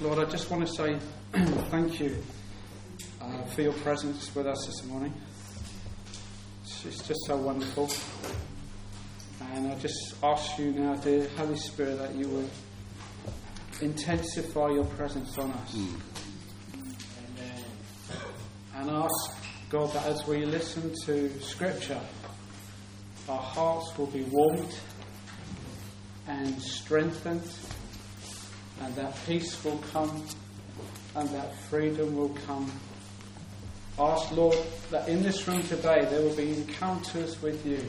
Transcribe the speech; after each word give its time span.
Lord, 0.00 0.18
I 0.18 0.24
just 0.24 0.50
want 0.50 0.66
to 0.66 0.72
say 0.72 0.98
thank 1.70 2.00
you 2.00 2.16
uh, 3.20 3.42
for 3.44 3.62
your 3.62 3.72
presence 3.72 4.34
with 4.34 4.46
us 4.46 4.66
this 4.66 4.84
morning. 4.86 5.14
It's 6.84 7.06
just 7.06 7.20
so 7.26 7.36
wonderful. 7.36 7.88
And 9.52 9.68
I 9.68 9.78
just 9.78 10.16
ask 10.22 10.58
you 10.58 10.72
now, 10.72 10.96
dear 10.96 11.28
Holy 11.36 11.56
Spirit, 11.56 11.98
that 11.98 12.14
you 12.14 12.28
would 12.28 12.50
intensify 13.80 14.70
your 14.70 14.84
presence 14.84 15.38
on 15.38 15.52
us. 15.52 15.74
Mm. 15.74 16.00
And 18.76 18.90
ask, 18.90 19.36
God, 19.70 19.92
that 19.92 20.06
as 20.06 20.26
we 20.26 20.44
listen 20.44 20.92
to 21.04 21.30
Scripture, 21.40 22.00
our 23.28 23.40
hearts 23.40 23.96
will 23.96 24.08
be 24.08 24.24
warmed 24.24 24.74
and 26.26 26.60
strengthened, 26.60 27.48
and 28.80 28.94
that 28.96 29.16
peace 29.26 29.62
will 29.64 29.78
come, 29.92 30.24
and 31.14 31.28
that 31.30 31.54
freedom 31.68 32.16
will 32.16 32.36
come. 32.46 32.70
Ask, 33.98 34.32
Lord, 34.32 34.58
that 34.90 35.08
in 35.08 35.22
this 35.22 35.46
room 35.46 35.62
today 35.62 36.06
there 36.10 36.20
will 36.20 36.34
be 36.34 36.54
encounters 36.54 37.40
with 37.40 37.64
you, 37.64 37.80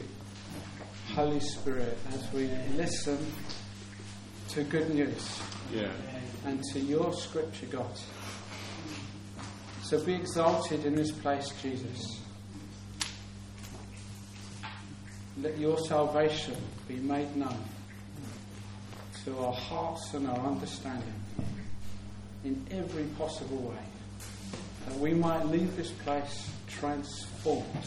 Holy 1.14 1.40
Spirit, 1.40 1.98
as 2.12 2.32
we 2.32 2.48
listen 2.76 3.18
to 4.50 4.62
good 4.64 4.94
news 4.94 5.40
yeah. 5.72 5.90
and 6.44 6.62
to 6.72 6.78
your 6.78 7.12
scripture, 7.12 7.66
God. 7.66 7.98
So 9.82 10.02
be 10.04 10.14
exalted 10.14 10.84
in 10.84 10.94
this 10.94 11.10
place, 11.10 11.50
Jesus. 11.60 12.20
Let 15.42 15.58
your 15.58 15.78
salvation 15.78 16.56
be 16.88 16.96
made 16.96 17.36
known 17.36 17.62
to 19.26 19.36
our 19.40 19.52
hearts 19.52 20.14
and 20.14 20.28
our 20.28 20.38
understanding 20.38 21.14
in 22.44 22.64
every 22.70 23.02
possible 23.18 23.56
way. 23.56 23.82
That 24.86 24.98
we 25.00 25.14
might 25.14 25.44
leave 25.46 25.76
this 25.76 25.90
place 25.90 26.48
transformed, 26.68 27.84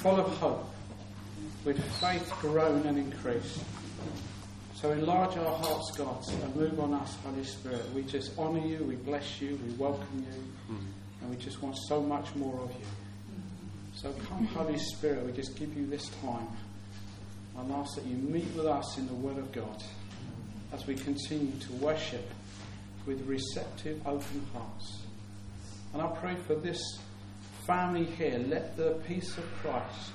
full 0.00 0.20
of 0.20 0.28
hope, 0.38 0.72
with 1.64 1.82
faith 1.94 2.32
grown 2.40 2.86
and 2.86 2.96
increased. 2.96 3.64
So 4.76 4.92
enlarge 4.92 5.36
our 5.36 5.58
hearts, 5.58 5.90
God, 5.96 6.24
and 6.44 6.54
move 6.54 6.78
on 6.78 6.94
us, 6.94 7.16
Holy 7.24 7.42
Spirit. 7.42 7.82
We 7.92 8.02
just 8.02 8.38
honour 8.38 8.64
you, 8.64 8.84
we 8.84 8.94
bless 8.94 9.40
you, 9.40 9.58
we 9.66 9.72
welcome 9.72 10.24
you, 10.24 10.76
and 11.20 11.30
we 11.30 11.36
just 11.36 11.62
want 11.62 11.76
so 11.88 12.00
much 12.00 12.32
more 12.36 12.60
of 12.60 12.70
you. 12.70 12.86
So 13.96 14.12
come, 14.28 14.46
Holy 14.46 14.78
Spirit, 14.78 15.26
we 15.26 15.32
just 15.32 15.56
give 15.56 15.76
you 15.76 15.86
this 15.86 16.10
time 16.22 16.46
and 17.58 17.72
ask 17.72 17.96
that 17.96 18.06
you 18.06 18.16
meet 18.16 18.46
with 18.54 18.66
us 18.66 18.98
in 18.98 19.08
the 19.08 19.14
Word 19.14 19.38
of 19.38 19.50
God 19.50 19.82
as 20.74 20.86
we 20.88 20.94
continue 20.96 21.52
to 21.60 21.72
worship 21.74 22.28
with 23.06 23.24
receptive, 23.26 24.04
open 24.06 24.46
hearts. 24.52 25.02
And 25.92 26.02
I 26.02 26.08
pray 26.08 26.34
for 26.46 26.56
this 26.56 26.80
family 27.64 28.04
here, 28.04 28.44
let 28.48 28.76
the 28.76 29.00
peace 29.06 29.38
of 29.38 29.44
Christ, 29.62 30.10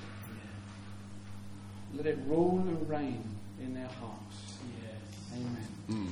let 1.94 2.06
it 2.06 2.18
rule 2.26 2.58
and 2.58 2.88
reign 2.88 3.24
in 3.62 3.72
their 3.72 3.88
hearts. 3.88 4.58
Yes. 4.82 5.38
Amen. 5.38 5.66
Mm. 5.88 6.08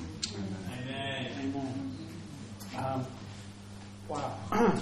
Amen. 0.82 1.32
Amen. 1.40 1.96
Um, 2.78 3.06
wow. 4.08 4.34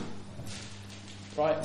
right. 1.37 1.57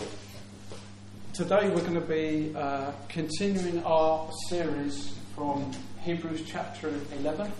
Today 1.33 1.69
we're 1.69 1.81
going 1.81 1.93
to 1.93 2.01
be 2.01 2.51
uh, 2.55 2.91
continuing 3.09 3.83
our 3.83 4.27
series 4.49 5.13
from 5.35 5.71
Hebrews 6.01 6.43
chapter 6.47 6.91
11. 7.19 7.51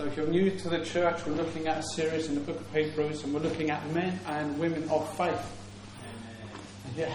So, 0.00 0.06
if 0.06 0.16
you're 0.16 0.28
new 0.28 0.50
to 0.50 0.68
the 0.70 0.82
church, 0.82 1.26
we're 1.26 1.34
looking 1.34 1.66
at 1.66 1.76
a 1.76 1.82
series 1.94 2.26
in 2.26 2.34
the 2.34 2.40
book 2.40 2.58
of 2.58 2.74
Hebrews, 2.74 3.22
and 3.22 3.34
we're 3.34 3.40
looking 3.40 3.68
at 3.68 3.86
men 3.90 4.18
and 4.24 4.58
women 4.58 4.88
of 4.88 5.06
faith. 5.14 5.38
Yeah. 6.96 7.14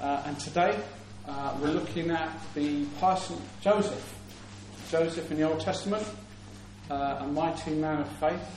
Uh, 0.00 0.22
and 0.24 0.40
today, 0.40 0.80
uh, 1.28 1.54
we're 1.60 1.72
looking 1.72 2.10
at 2.10 2.40
the 2.54 2.86
person, 3.00 3.36
Joseph. 3.60 4.14
Joseph 4.90 5.30
in 5.30 5.36
the 5.36 5.42
Old 5.42 5.60
Testament, 5.60 6.02
uh, 6.90 7.18
a 7.20 7.26
mighty 7.26 7.72
man 7.72 8.00
of 8.00 8.08
faith. 8.12 8.48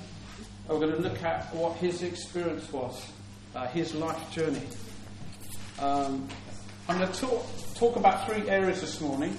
And 0.70 0.80
we're 0.80 0.88
going 0.88 1.04
to 1.04 1.10
look 1.10 1.22
at 1.22 1.54
what 1.54 1.75
his 1.75 2.02
experience 2.02 2.72
was, 2.72 3.06
uh, 3.56 3.68
his 3.68 3.94
life 3.94 4.31
journey. 4.31 4.64
Um, 5.81 6.30
I'm 6.88 6.98
going 6.98 7.12
to 7.12 7.20
talk, 7.20 7.46
talk 7.75 7.98
about 7.98 8.25
three 8.25 8.50
areas 8.50 8.80
this 8.80 9.02
morning. 9.02 9.38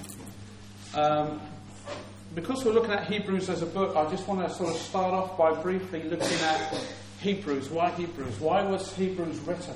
Um, 0.93 1.41
because 2.35 2.65
we're 2.65 2.73
looking 2.73 2.91
at 2.91 3.05
Hebrews 3.05 3.49
as 3.49 3.61
a 3.61 3.65
book, 3.65 3.95
I 3.95 4.09
just 4.09 4.27
want 4.27 4.45
to 4.45 4.53
sort 4.53 4.75
of 4.75 4.81
start 4.81 5.13
off 5.13 5.37
by 5.37 5.53
briefly 5.53 6.03
looking 6.03 6.37
at 6.41 6.77
Hebrews. 7.21 7.69
Why 7.69 7.91
Hebrews? 7.91 8.39
Why 8.41 8.61
was 8.63 8.93
Hebrews 8.93 9.39
written? 9.39 9.73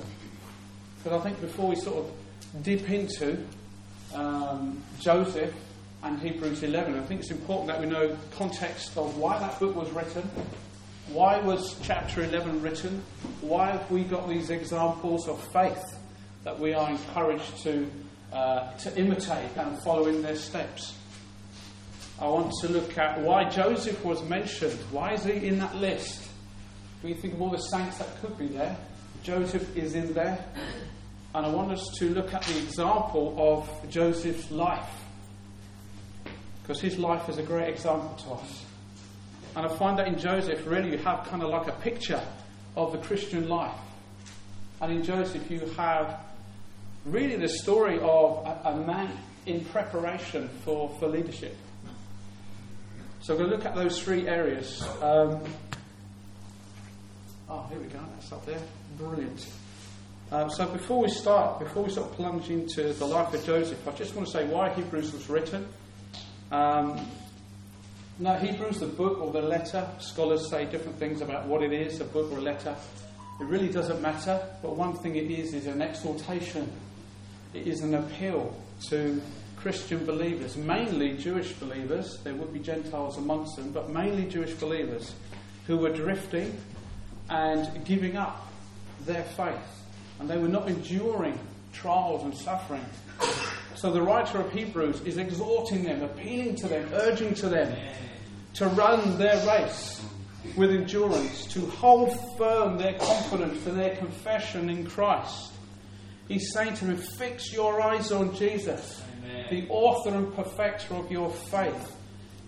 Because 0.98 1.18
I 1.18 1.24
think 1.24 1.40
before 1.40 1.68
we 1.68 1.76
sort 1.76 2.04
of 2.04 2.62
dip 2.62 2.90
into 2.90 3.42
um, 4.14 4.82
Joseph 5.00 5.54
and 6.02 6.20
Hebrews 6.20 6.62
11, 6.62 6.98
I 6.98 7.02
think 7.04 7.20
it's 7.20 7.30
important 7.30 7.68
that 7.68 7.80
we 7.80 7.86
know 7.86 8.14
context 8.36 8.96
of 8.98 9.16
why 9.16 9.38
that 9.38 9.58
book 9.58 9.74
was 9.74 9.90
written. 9.92 10.28
Why 11.08 11.40
was 11.40 11.76
chapter 11.82 12.22
11 12.22 12.60
written? 12.60 13.02
Why 13.40 13.70
have 13.70 13.90
we 13.90 14.04
got 14.04 14.28
these 14.28 14.50
examples 14.50 15.28
of 15.28 15.42
faith 15.52 15.98
that 16.44 16.58
we 16.58 16.74
are 16.74 16.90
encouraged 16.90 17.62
to, 17.62 17.90
uh, 18.34 18.70
to 18.74 18.98
imitate 18.98 19.56
and 19.56 19.82
follow 19.82 20.06
in 20.06 20.20
their 20.20 20.36
steps? 20.36 20.94
I 22.20 22.28
want 22.28 22.52
to 22.60 22.68
look 22.68 22.98
at 22.98 23.18
why 23.20 23.48
Joseph 23.48 24.04
was 24.04 24.22
mentioned. 24.24 24.78
Why 24.90 25.14
is 25.14 25.24
he 25.24 25.32
in 25.32 25.58
that 25.60 25.74
list? 25.76 26.28
When 27.00 27.14
you 27.14 27.18
think 27.18 27.34
of 27.34 27.40
all 27.40 27.48
the 27.48 27.56
saints 27.56 27.96
that 27.96 28.20
could 28.20 28.36
be 28.36 28.48
there, 28.48 28.76
Joseph 29.22 29.74
is 29.74 29.94
in 29.94 30.12
there. 30.12 30.44
And 31.34 31.46
I 31.46 31.48
want 31.48 31.72
us 31.72 31.86
to 31.98 32.10
look 32.10 32.34
at 32.34 32.42
the 32.42 32.58
example 32.58 33.34
of 33.38 33.90
Joseph's 33.90 34.50
life. 34.50 34.90
Because 36.62 36.82
his 36.82 36.98
life 36.98 37.26
is 37.30 37.38
a 37.38 37.42
great 37.42 37.70
example 37.70 38.14
to 38.24 38.30
us. 38.32 38.64
And 39.56 39.64
I 39.64 39.74
find 39.76 39.98
that 39.98 40.06
in 40.06 40.18
Joseph, 40.18 40.66
really, 40.66 40.92
you 40.92 40.98
have 40.98 41.26
kind 41.26 41.42
of 41.42 41.48
like 41.48 41.68
a 41.68 41.80
picture 41.80 42.22
of 42.76 42.92
the 42.92 42.98
Christian 42.98 43.48
life. 43.48 43.78
And 44.82 44.92
in 44.92 45.02
Joseph, 45.02 45.50
you 45.50 45.60
have 45.78 46.20
really 47.06 47.36
the 47.36 47.48
story 47.48 47.98
of 47.98 48.46
a, 48.46 48.68
a 48.68 48.76
man 48.76 49.10
in 49.46 49.64
preparation 49.66 50.50
for, 50.64 50.94
for 50.98 51.08
leadership. 51.08 51.56
So 53.22 53.34
we're 53.34 53.40
going 53.40 53.50
to 53.50 53.56
look 53.56 53.66
at 53.66 53.74
those 53.74 54.02
three 54.02 54.26
areas. 54.26 54.82
Um, 55.02 55.42
oh, 57.50 57.66
here 57.68 57.78
we 57.78 57.86
go. 57.88 58.00
That's 58.14 58.32
up 58.32 58.46
there. 58.46 58.60
Brilliant. 58.96 59.46
Uh, 60.32 60.48
so 60.48 60.66
before 60.66 61.02
we 61.02 61.10
start, 61.10 61.58
before 61.58 61.82
we 61.82 61.90
sort 61.90 62.10
of 62.10 62.16
plunge 62.16 62.48
into 62.48 62.94
the 62.94 63.04
life 63.04 63.34
of 63.34 63.44
Joseph, 63.44 63.86
I 63.86 63.92
just 63.92 64.14
want 64.14 64.26
to 64.28 64.32
say 64.32 64.46
why 64.46 64.72
Hebrews 64.72 65.12
was 65.12 65.28
written. 65.28 65.68
Um, 66.50 66.98
now, 68.18 68.36
Hebrews, 68.38 68.80
the 68.80 68.86
book 68.86 69.20
or 69.20 69.32
the 69.32 69.42
letter, 69.42 69.86
scholars 69.98 70.48
say 70.48 70.64
different 70.64 70.98
things 70.98 71.20
about 71.20 71.46
what 71.46 71.62
it 71.62 71.74
is, 71.74 72.00
a 72.00 72.04
book 72.04 72.32
or 72.32 72.38
a 72.38 72.42
letter. 72.42 72.74
It 73.38 73.44
really 73.44 73.68
doesn't 73.68 74.00
matter, 74.00 74.40
but 74.62 74.76
one 74.76 74.94
thing 74.94 75.16
it 75.16 75.30
is 75.30 75.52
is 75.52 75.66
an 75.66 75.82
exhortation. 75.82 76.72
It 77.52 77.66
is 77.66 77.80
an 77.82 77.94
appeal 77.94 78.56
to 78.88 79.20
Christian 79.60 80.06
believers, 80.06 80.56
mainly 80.56 81.16
Jewish 81.18 81.52
believers, 81.52 82.18
there 82.24 82.34
would 82.34 82.52
be 82.52 82.60
Gentiles 82.60 83.18
amongst 83.18 83.56
them, 83.56 83.72
but 83.72 83.90
mainly 83.90 84.24
Jewish 84.24 84.54
believers 84.54 85.12
who 85.66 85.76
were 85.76 85.90
drifting 85.90 86.58
and 87.28 87.84
giving 87.84 88.16
up 88.16 88.48
their 89.04 89.22
faith. 89.22 89.54
And 90.18 90.28
they 90.28 90.38
were 90.38 90.48
not 90.48 90.68
enduring 90.68 91.38
trials 91.72 92.24
and 92.24 92.34
suffering. 92.34 92.84
So 93.76 93.92
the 93.92 94.02
writer 94.02 94.40
of 94.40 94.50
Hebrews 94.52 95.02
is 95.02 95.18
exhorting 95.18 95.84
them, 95.84 96.02
appealing 96.02 96.56
to 96.56 96.68
them, 96.68 96.88
urging 96.94 97.34
to 97.34 97.48
them 97.48 97.76
to 98.54 98.66
run 98.68 99.18
their 99.18 99.46
race 99.46 100.02
with 100.56 100.70
endurance, 100.70 101.46
to 101.48 101.66
hold 101.66 102.18
firm 102.38 102.78
their 102.78 102.94
confidence 102.94 103.66
and 103.66 103.78
their 103.78 103.96
confession 103.96 104.70
in 104.70 104.86
Christ. 104.86 105.52
He's 106.30 106.52
saying 106.54 106.74
to 106.76 106.86
them, 106.86 106.96
Fix 106.96 107.52
your 107.52 107.82
eyes 107.82 108.10
on 108.12 108.34
Jesus 108.34 109.02
the 109.50 109.66
author 109.68 110.10
and 110.10 110.32
perfecter 110.34 110.94
of 110.94 111.10
your 111.10 111.30
faith. 111.30 111.96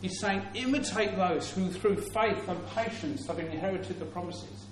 He's 0.01 0.19
saying, 0.21 0.43
imitate 0.55 1.17
those 1.17 1.51
who, 1.51 1.69
through 1.69 1.97
faith 1.97 2.49
and 2.49 2.67
patience, 2.69 3.27
have 3.27 3.39
inherited 3.39 3.99
the 3.99 4.05
promises. 4.07 4.67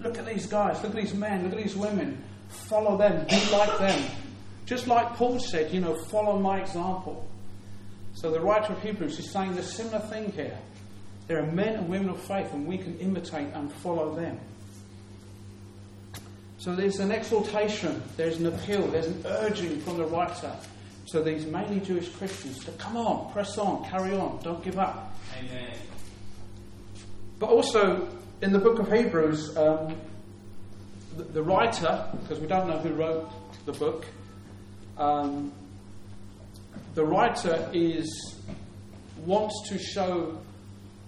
Look 0.00 0.18
at 0.18 0.26
these 0.26 0.46
guys, 0.46 0.82
look 0.82 0.94
at 0.94 0.96
these 0.96 1.14
men, 1.14 1.44
look 1.44 1.52
at 1.52 1.62
these 1.62 1.76
women. 1.76 2.22
Follow 2.48 2.96
them, 2.96 3.26
be 3.28 3.50
like 3.50 3.78
them. 3.78 4.10
Just 4.66 4.86
like 4.86 5.14
Paul 5.14 5.38
said, 5.38 5.72
you 5.72 5.80
know, 5.80 5.94
follow 5.94 6.38
my 6.38 6.60
example. 6.60 7.28
So 8.14 8.30
the 8.30 8.40
writer 8.40 8.72
of 8.72 8.82
Hebrews 8.82 9.18
is 9.18 9.30
saying 9.30 9.54
the 9.54 9.62
similar 9.62 10.00
thing 10.00 10.32
here. 10.32 10.58
There 11.28 11.42
are 11.42 11.46
men 11.46 11.74
and 11.76 11.88
women 11.88 12.08
of 12.10 12.20
faith, 12.20 12.52
and 12.52 12.66
we 12.66 12.78
can 12.78 12.98
imitate 12.98 13.52
and 13.54 13.72
follow 13.72 14.14
them. 14.14 14.40
So 16.60 16.74
there's 16.74 17.00
an 17.00 17.10
exhortation, 17.10 18.02
there's 18.18 18.36
an 18.36 18.44
appeal, 18.44 18.86
there's 18.88 19.06
an 19.06 19.22
urging 19.24 19.80
from 19.80 19.96
the 19.96 20.04
writer 20.04 20.54
to 21.06 21.22
these 21.22 21.46
mainly 21.46 21.80
Jewish 21.80 22.10
Christians 22.10 22.62
to 22.66 22.70
come 22.72 22.98
on, 22.98 23.32
press 23.32 23.56
on, 23.56 23.82
carry 23.88 24.14
on, 24.14 24.40
don't 24.42 24.62
give 24.62 24.78
up. 24.78 25.16
Amen. 25.38 25.70
but 27.38 27.48
also 27.48 28.06
in 28.42 28.52
the 28.52 28.58
book 28.58 28.78
of 28.78 28.92
Hebrews, 28.92 29.56
um, 29.56 29.96
the, 31.16 31.22
the, 31.24 31.42
writer, 31.42 32.06
because 32.20 32.38
we 32.38 32.46
don't 32.46 32.68
know 32.68 32.76
who 32.76 32.92
wrote 32.92 33.30
the 33.64 33.72
book, 33.72 34.04
um, 34.98 35.52
the 36.94 37.04
writer 37.06 37.70
is 37.72 38.36
wants 39.24 39.66
to 39.70 39.78
show 39.78 40.38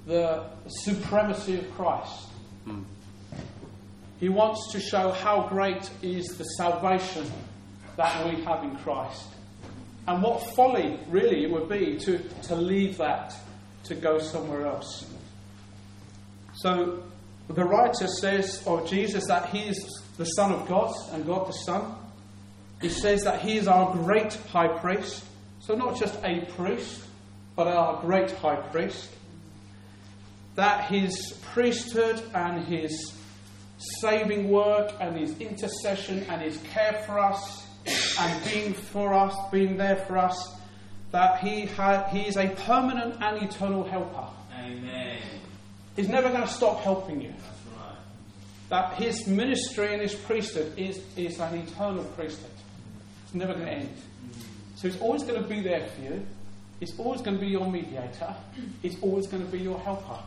the 0.07 0.47
supremacy 0.67 1.59
of 1.59 1.71
Christ. 1.75 2.29
Mm. 2.67 2.85
He 4.23 4.29
wants 4.29 4.71
to 4.71 4.79
show 4.79 5.11
how 5.11 5.49
great 5.49 5.91
is 6.01 6.25
the 6.39 6.45
salvation 6.45 7.29
that 7.97 8.25
we 8.25 8.41
have 8.45 8.63
in 8.63 8.77
Christ. 8.77 9.27
And 10.07 10.23
what 10.23 10.55
folly, 10.55 11.01
really, 11.09 11.43
it 11.43 11.51
would 11.51 11.69
be 11.69 11.97
to, 11.97 12.21
to 12.45 12.55
leave 12.55 12.99
that 12.99 13.35
to 13.83 13.97
go 13.97 14.21
somewhere 14.21 14.65
else. 14.65 15.11
So, 16.55 17.03
the 17.49 17.65
writer 17.65 18.07
says 18.07 18.63
of 18.65 18.89
Jesus 18.89 19.27
that 19.27 19.49
he 19.49 19.63
is 19.63 20.05
the 20.17 20.27
Son 20.27 20.53
of 20.53 20.69
God 20.69 20.95
and 21.11 21.27
God 21.27 21.49
the 21.49 21.59
Son. 21.67 21.93
He 22.81 22.91
says 22.91 23.25
that 23.25 23.41
he 23.41 23.59
is 23.59 23.67
our 23.67 23.93
great 23.93 24.35
high 24.35 24.69
priest. 24.69 25.25
So, 25.59 25.75
not 25.75 25.99
just 25.99 26.17
a 26.23 26.47
priest, 26.55 27.03
but 27.57 27.67
our 27.67 28.01
great 28.01 28.31
high 28.31 28.55
priest. 28.71 29.11
That 30.55 30.85
his 30.85 31.33
priesthood 31.43 32.23
and 32.33 32.65
his 32.65 33.19
saving 34.01 34.51
work 34.51 34.93
and 35.01 35.17
his 35.17 35.37
intercession 35.39 36.25
and 36.29 36.41
his 36.43 36.59
care 36.73 37.03
for 37.07 37.19
us 37.19 37.67
and 38.19 38.45
being 38.45 38.73
for 38.73 39.13
us, 39.13 39.35
being 39.51 39.77
there 39.77 39.97
for 39.97 40.19
us, 40.19 40.55
that 41.11 41.41
he, 41.41 41.67
ha- 41.67 42.05
he 42.11 42.21
is 42.21 42.37
a 42.37 42.49
permanent 42.49 43.21
and 43.21 43.43
eternal 43.43 43.85
helper. 43.85 44.27
Amen. 44.59 45.19
He's 45.97 46.09
never 46.09 46.29
going 46.29 46.43
to 46.43 46.49
stop 46.49 46.81
helping 46.81 47.21
you. 47.21 47.31
That's 47.31 47.79
right. 47.79 47.97
That 48.71 48.95
his 48.95 49.27
ministry 49.27 49.93
and 49.93 50.01
his 50.01 50.15
priesthood 50.15 50.79
is, 50.79 51.01
is 51.17 51.39
an 51.39 51.55
eternal 51.59 52.05
priesthood. 52.05 52.51
It's 53.25 53.35
never 53.35 53.53
going 53.53 53.67
to 53.67 53.73
end. 53.73 53.89
Mm. 53.89 54.43
So 54.77 54.89
he's 54.89 55.01
always 55.01 55.23
going 55.23 55.43
to 55.43 55.49
be 55.49 55.61
there 55.61 55.87
for 55.89 56.03
you. 56.03 56.27
He's 56.81 56.99
always 56.99 57.21
going 57.21 57.37
to 57.37 57.41
be 57.41 57.49
your 57.49 57.71
mediator. 57.71 58.35
He's 58.81 59.01
always 59.03 59.27
going 59.27 59.45
to 59.45 59.53
be 59.53 59.59
your 59.59 59.79
helper. 59.79 60.19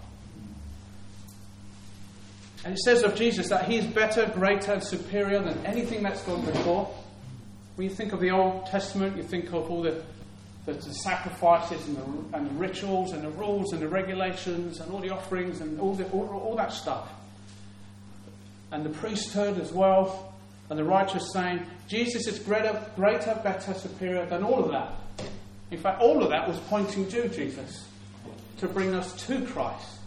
And 2.65 2.73
it 2.73 2.79
says 2.79 3.03
of 3.03 3.15
Jesus 3.15 3.49
that 3.49 3.67
he 3.69 3.77
is 3.77 3.85
better, 3.85 4.25
greater, 4.33 4.73
and 4.73 4.83
superior 4.83 5.39
than 5.39 5.63
anything 5.67 6.01
that's 6.01 6.23
gone 6.23 6.43
before. 6.43 6.91
When 7.75 7.87
you 7.87 7.93
think 7.93 8.11
of 8.11 8.19
the 8.19 8.31
Old 8.31 8.65
Testament, 8.65 9.15
you 9.15 9.21
think 9.21 9.53
of 9.53 9.69
all 9.69 9.83
the, 9.83 10.03
the, 10.65 10.73
the 10.73 10.93
sacrifices 10.95 11.85
and 11.87 11.95
the, 11.95 12.37
and 12.37 12.49
the, 12.49 12.53
rituals 12.55 13.11
and 13.11 13.23
the 13.23 13.29
rules 13.29 13.71
and 13.71 13.83
the 13.83 13.87
regulations 13.87 14.79
and 14.79 14.91
all 14.91 14.99
the 14.99 15.11
offerings 15.11 15.61
and 15.61 15.79
all, 15.79 15.93
the, 15.93 16.09
all, 16.09 16.27
all 16.27 16.55
that 16.55 16.73
stuff. 16.73 17.07
And 18.71 18.83
the 18.83 18.89
priesthood 18.89 19.59
as 19.61 19.71
well. 19.71 20.33
And 20.71 20.79
the 20.79 20.83
righteous 20.83 21.31
saying, 21.31 21.63
Jesus 21.87 22.25
is 22.25 22.39
greater, 22.39 22.83
greater, 22.95 23.39
better, 23.43 23.75
superior 23.75 24.25
than 24.25 24.43
all 24.43 24.63
of 24.63 24.71
that. 24.71 24.95
In 25.69 25.77
fact, 25.77 26.01
all 26.01 26.23
of 26.23 26.31
that 26.31 26.47
was 26.47 26.57
pointing 26.61 27.07
to 27.09 27.29
Jesus 27.29 27.87
to 28.57 28.67
bring 28.67 28.95
us 28.95 29.13
to 29.27 29.45
Christ. 29.45 29.99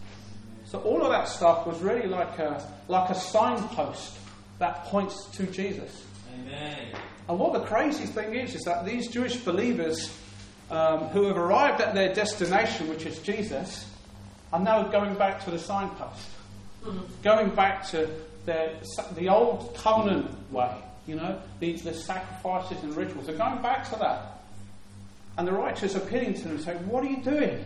So 0.69 0.79
all 0.81 1.01
of 1.01 1.09
that 1.09 1.27
stuff 1.27 1.65
was 1.65 1.79
really 1.79 2.07
like 2.07 2.37
a, 2.37 2.63
like 2.87 3.09
a 3.09 3.15
signpost 3.15 4.15
that 4.59 4.85
points 4.85 5.25
to 5.31 5.47
Jesus. 5.47 6.05
Amen. 6.35 6.77
And 7.27 7.39
what 7.39 7.53
the 7.53 7.61
crazy 7.61 8.05
thing 8.05 8.35
is, 8.35 8.53
is 8.53 8.61
that 8.65 8.85
these 8.85 9.07
Jewish 9.07 9.37
believers 9.37 10.15
um, 10.69 11.05
who 11.07 11.23
have 11.23 11.37
arrived 11.37 11.81
at 11.81 11.95
their 11.95 12.13
destination, 12.13 12.87
which 12.87 13.07
is 13.07 13.17
Jesus, 13.19 13.91
are 14.53 14.59
now 14.59 14.83
going 14.83 15.15
back 15.15 15.43
to 15.45 15.51
the 15.51 15.57
signpost. 15.57 16.29
Mm-hmm. 16.83 16.99
Going 17.23 17.49
back 17.55 17.87
to 17.89 18.07
their, 18.45 18.75
the 19.15 19.27
old 19.27 19.75
covenant 19.75 20.29
way, 20.51 20.71
you 21.07 21.15
know, 21.15 21.41
the, 21.59 21.73
the 21.73 21.95
sacrifices 21.95 22.83
and 22.83 22.95
rituals. 22.95 23.25
They're 23.25 23.35
going 23.35 23.61
back 23.63 23.89
to 23.89 23.95
that. 23.97 24.43
And 25.35 25.47
the 25.47 25.51
righteous 25.51 25.95
are 25.95 25.99
appealing 25.99 26.35
to 26.35 26.41
them 26.41 26.51
and 26.51 26.61
saying, 26.61 26.87
What 26.87 27.03
are 27.03 27.09
you 27.09 27.23
doing? 27.23 27.65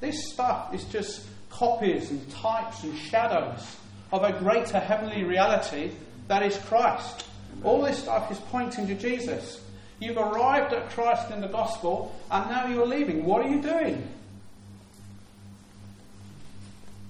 This 0.00 0.32
stuff 0.32 0.74
is 0.74 0.84
just 0.84 1.26
copies 1.50 2.10
and 2.10 2.30
types 2.30 2.84
and 2.84 2.96
shadows 2.96 3.76
of 4.12 4.22
a 4.22 4.32
greater 4.38 4.78
heavenly 4.78 5.24
reality 5.24 5.92
that 6.28 6.42
is 6.42 6.56
Christ. 6.66 7.26
All 7.64 7.82
this 7.82 7.98
stuff 7.98 8.30
is 8.30 8.38
pointing 8.38 8.86
to 8.86 8.94
Jesus. 8.94 9.60
You've 9.98 10.16
arrived 10.16 10.72
at 10.72 10.90
Christ 10.90 11.30
in 11.32 11.40
the 11.40 11.48
gospel, 11.48 12.14
and 12.30 12.48
now 12.48 12.66
you're 12.68 12.86
leaving. 12.86 13.24
What 13.24 13.44
are 13.44 13.48
you 13.48 13.60
doing? 13.60 14.06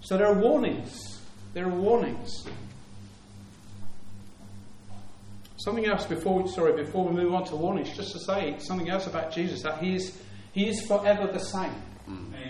So 0.00 0.16
there 0.16 0.26
are 0.26 0.38
warnings. 0.38 1.20
There 1.52 1.66
are 1.66 1.74
warnings. 1.74 2.46
Something 5.58 5.86
else 5.86 6.06
before 6.06 6.40
we, 6.40 6.48
sorry, 6.50 6.82
before 6.82 7.04
we 7.04 7.12
move 7.12 7.34
on 7.34 7.44
to 7.46 7.56
warnings, 7.56 7.94
just 7.94 8.12
to 8.12 8.20
say 8.20 8.56
something 8.58 8.88
else 8.88 9.06
about 9.06 9.32
Jesus 9.32 9.62
that 9.64 9.82
he 9.82 9.96
is, 9.96 10.16
he 10.52 10.68
is 10.68 10.86
forever 10.86 11.26
the 11.26 11.40
same. 11.40 11.74
Amen. 12.08 12.47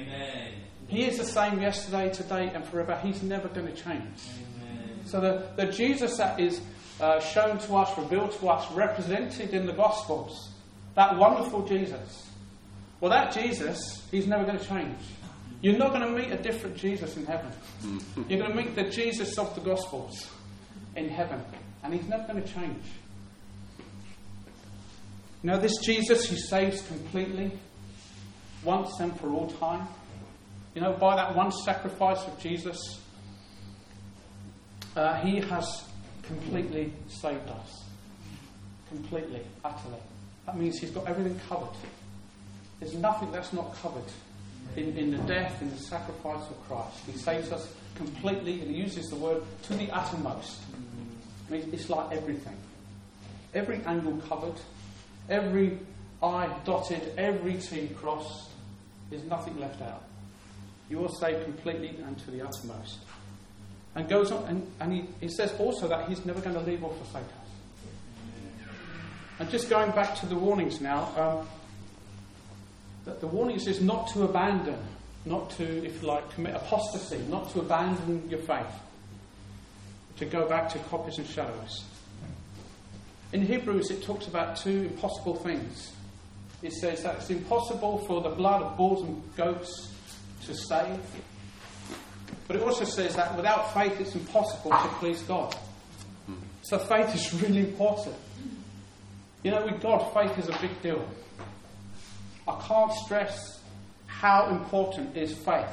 He 0.88 1.04
is 1.04 1.18
the 1.18 1.24
same 1.24 1.60
yesterday, 1.60 2.10
today, 2.10 2.50
and 2.54 2.64
forever. 2.64 2.98
He's 3.02 3.22
never 3.22 3.48
going 3.48 3.66
to 3.66 3.74
change. 3.74 4.04
Amen. 4.62 5.06
So 5.06 5.20
the, 5.20 5.46
the 5.56 5.70
Jesus 5.70 6.16
that 6.16 6.40
is 6.40 6.60
uh, 7.00 7.20
shown 7.20 7.58
to 7.58 7.76
us, 7.76 7.96
revealed 7.96 8.32
to 8.40 8.48
us, 8.48 8.70
represented 8.72 9.50
in 9.50 9.66
the 9.66 9.72
Gospels. 9.72 10.50
That 10.94 11.16
wonderful 11.16 11.66
Jesus. 11.66 12.30
Well, 13.00 13.10
that 13.10 13.32
Jesus, 13.32 14.06
he's 14.10 14.26
never 14.26 14.44
going 14.44 14.58
to 14.58 14.64
change. 14.64 14.98
You're 15.60 15.78
not 15.78 15.92
going 15.92 16.02
to 16.02 16.10
meet 16.10 16.32
a 16.32 16.42
different 16.42 16.76
Jesus 16.76 17.16
in 17.16 17.26
heaven. 17.26 17.52
You're 18.28 18.38
going 18.38 18.50
to 18.50 18.56
meet 18.56 18.74
the 18.74 18.84
Jesus 18.84 19.38
of 19.38 19.54
the 19.54 19.60
Gospels 19.60 20.28
in 20.96 21.08
heaven, 21.08 21.40
and 21.84 21.92
he's 21.92 22.08
never 22.08 22.26
going 22.26 22.42
to 22.42 22.48
change. 22.52 22.82
Now, 25.42 25.58
this 25.58 25.76
Jesus 25.78 26.28
who 26.28 26.36
saves 26.36 26.82
completely, 26.82 27.52
once 28.64 28.98
and 29.00 29.18
for 29.20 29.28
all 29.28 29.50
time. 29.50 29.86
You 30.78 30.84
know, 30.84 30.92
by 30.92 31.16
that 31.16 31.34
one 31.34 31.50
sacrifice 31.50 32.24
of 32.24 32.38
Jesus, 32.38 33.00
uh, 34.94 35.14
he 35.22 35.40
has 35.40 35.84
completely 36.22 36.92
saved 37.08 37.50
us. 37.50 37.82
Completely, 38.88 39.40
utterly. 39.64 39.98
That 40.46 40.56
means 40.56 40.78
He's 40.78 40.92
got 40.92 41.08
everything 41.08 41.36
covered. 41.48 41.76
There's 42.78 42.94
nothing 42.94 43.32
that's 43.32 43.52
not 43.52 43.74
covered 43.82 44.04
in, 44.76 44.96
in 44.96 45.10
the 45.10 45.18
death, 45.24 45.60
in 45.60 45.68
the 45.68 45.78
sacrifice 45.78 46.48
of 46.48 46.68
Christ. 46.68 46.96
He 47.06 47.18
saves 47.18 47.50
us 47.50 47.74
completely, 47.96 48.60
and 48.60 48.70
He 48.70 48.76
uses 48.76 49.08
the 49.08 49.16
word 49.16 49.42
to 49.64 49.74
the 49.74 49.90
uttermost. 49.90 50.60
I 51.48 51.54
mean, 51.54 51.70
it's 51.72 51.90
like 51.90 52.12
everything. 52.16 52.56
Every 53.52 53.80
angle 53.84 54.22
covered, 54.28 54.60
every 55.28 55.76
I 56.22 56.46
dotted, 56.64 57.14
every 57.18 57.54
T 57.54 57.88
crossed. 57.96 58.50
There's 59.10 59.24
nothing 59.24 59.58
left 59.58 59.82
out. 59.82 60.04
You 60.88 61.04
are 61.04 61.08
saved 61.08 61.44
completely 61.44 61.98
and 62.04 62.18
to 62.18 62.30
the 62.30 62.42
uttermost. 62.42 62.98
And 63.94 64.08
goes 64.08 64.30
on, 64.30 64.44
and, 64.44 64.70
and 64.80 64.92
he, 64.92 65.04
he 65.20 65.28
says 65.28 65.52
also 65.58 65.88
that 65.88 66.08
he's 66.08 66.24
never 66.24 66.40
going 66.40 66.54
to 66.54 66.62
leave 66.62 66.82
or 66.82 66.92
forsake 66.92 67.28
us. 67.28 67.48
And 69.38 69.50
just 69.50 69.68
going 69.68 69.90
back 69.92 70.16
to 70.16 70.26
the 70.26 70.36
warnings 70.36 70.80
now, 70.80 71.12
um, 71.16 71.48
that 73.04 73.20
the 73.20 73.26
warnings 73.26 73.66
is 73.66 73.80
not 73.80 74.08
to 74.08 74.24
abandon, 74.24 74.78
not 75.24 75.50
to, 75.50 75.84
if 75.84 76.02
you 76.02 76.08
like, 76.08 76.28
commit 76.34 76.54
apostasy, 76.54 77.18
not 77.28 77.50
to 77.52 77.60
abandon 77.60 78.28
your 78.28 78.40
faith, 78.40 78.66
to 80.16 80.26
go 80.26 80.48
back 80.48 80.68
to 80.70 80.78
copies 80.80 81.18
and 81.18 81.26
shadows. 81.26 81.84
In 83.32 83.42
Hebrews, 83.42 83.90
it 83.90 84.02
talks 84.02 84.26
about 84.26 84.56
two 84.56 84.90
impossible 84.92 85.36
things. 85.36 85.92
It 86.62 86.72
says 86.72 87.02
that 87.02 87.16
it's 87.16 87.30
impossible 87.30 87.98
for 88.06 88.20
the 88.22 88.30
blood 88.30 88.62
of 88.62 88.76
bulls 88.76 89.02
and 89.02 89.22
goats 89.36 89.92
to 90.46 90.54
save, 90.54 91.00
but 92.46 92.56
it 92.56 92.62
also 92.62 92.84
says 92.84 93.14
that 93.16 93.36
without 93.36 93.74
faith 93.74 94.00
it's 94.00 94.14
impossible 94.14 94.70
to 94.70 94.88
please 94.98 95.22
God. 95.22 95.54
So 96.62 96.78
faith 96.78 97.14
is 97.14 97.42
really 97.42 97.60
important. 97.60 98.16
You 99.42 99.52
know, 99.52 99.64
with 99.64 99.80
God, 99.80 100.12
faith 100.12 100.36
is 100.38 100.48
a 100.48 100.58
big 100.60 100.82
deal. 100.82 101.06
I 102.46 102.60
can't 102.66 102.92
stress 102.92 103.60
how 104.06 104.48
important 104.50 105.16
is 105.16 105.32
faith. 105.34 105.68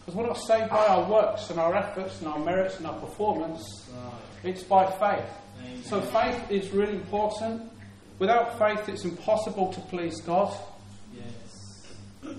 Because 0.00 0.14
we're 0.14 0.26
not 0.26 0.38
saved 0.38 0.70
by 0.70 0.86
our 0.86 1.08
works 1.08 1.50
and 1.50 1.60
our 1.60 1.74
efforts 1.76 2.18
and 2.18 2.28
our 2.28 2.38
merits 2.38 2.78
and 2.78 2.86
our 2.86 2.98
performance. 2.98 3.88
It's 4.42 4.62
by 4.62 4.90
faith. 4.90 5.84
So 5.84 6.00
faith 6.00 6.50
is 6.50 6.70
really 6.70 6.94
important. 6.94 7.70
Without 8.18 8.58
faith, 8.58 8.88
it's 8.88 9.04
impossible 9.04 9.72
to 9.72 9.80
please 9.82 10.20
God. 10.20 10.52
You 12.22 12.36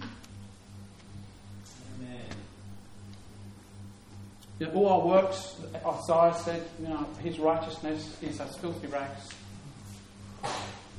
all 4.74 4.88
our 4.88 5.08
works, 5.08 5.56
Isaiah 5.86 6.36
said, 6.36 6.64
you 6.80 6.88
know, 6.88 7.06
his 7.22 7.40
righteousness 7.40 8.18
is 8.22 8.40
as 8.40 8.56
filthy 8.58 8.88
rags. 8.88 9.30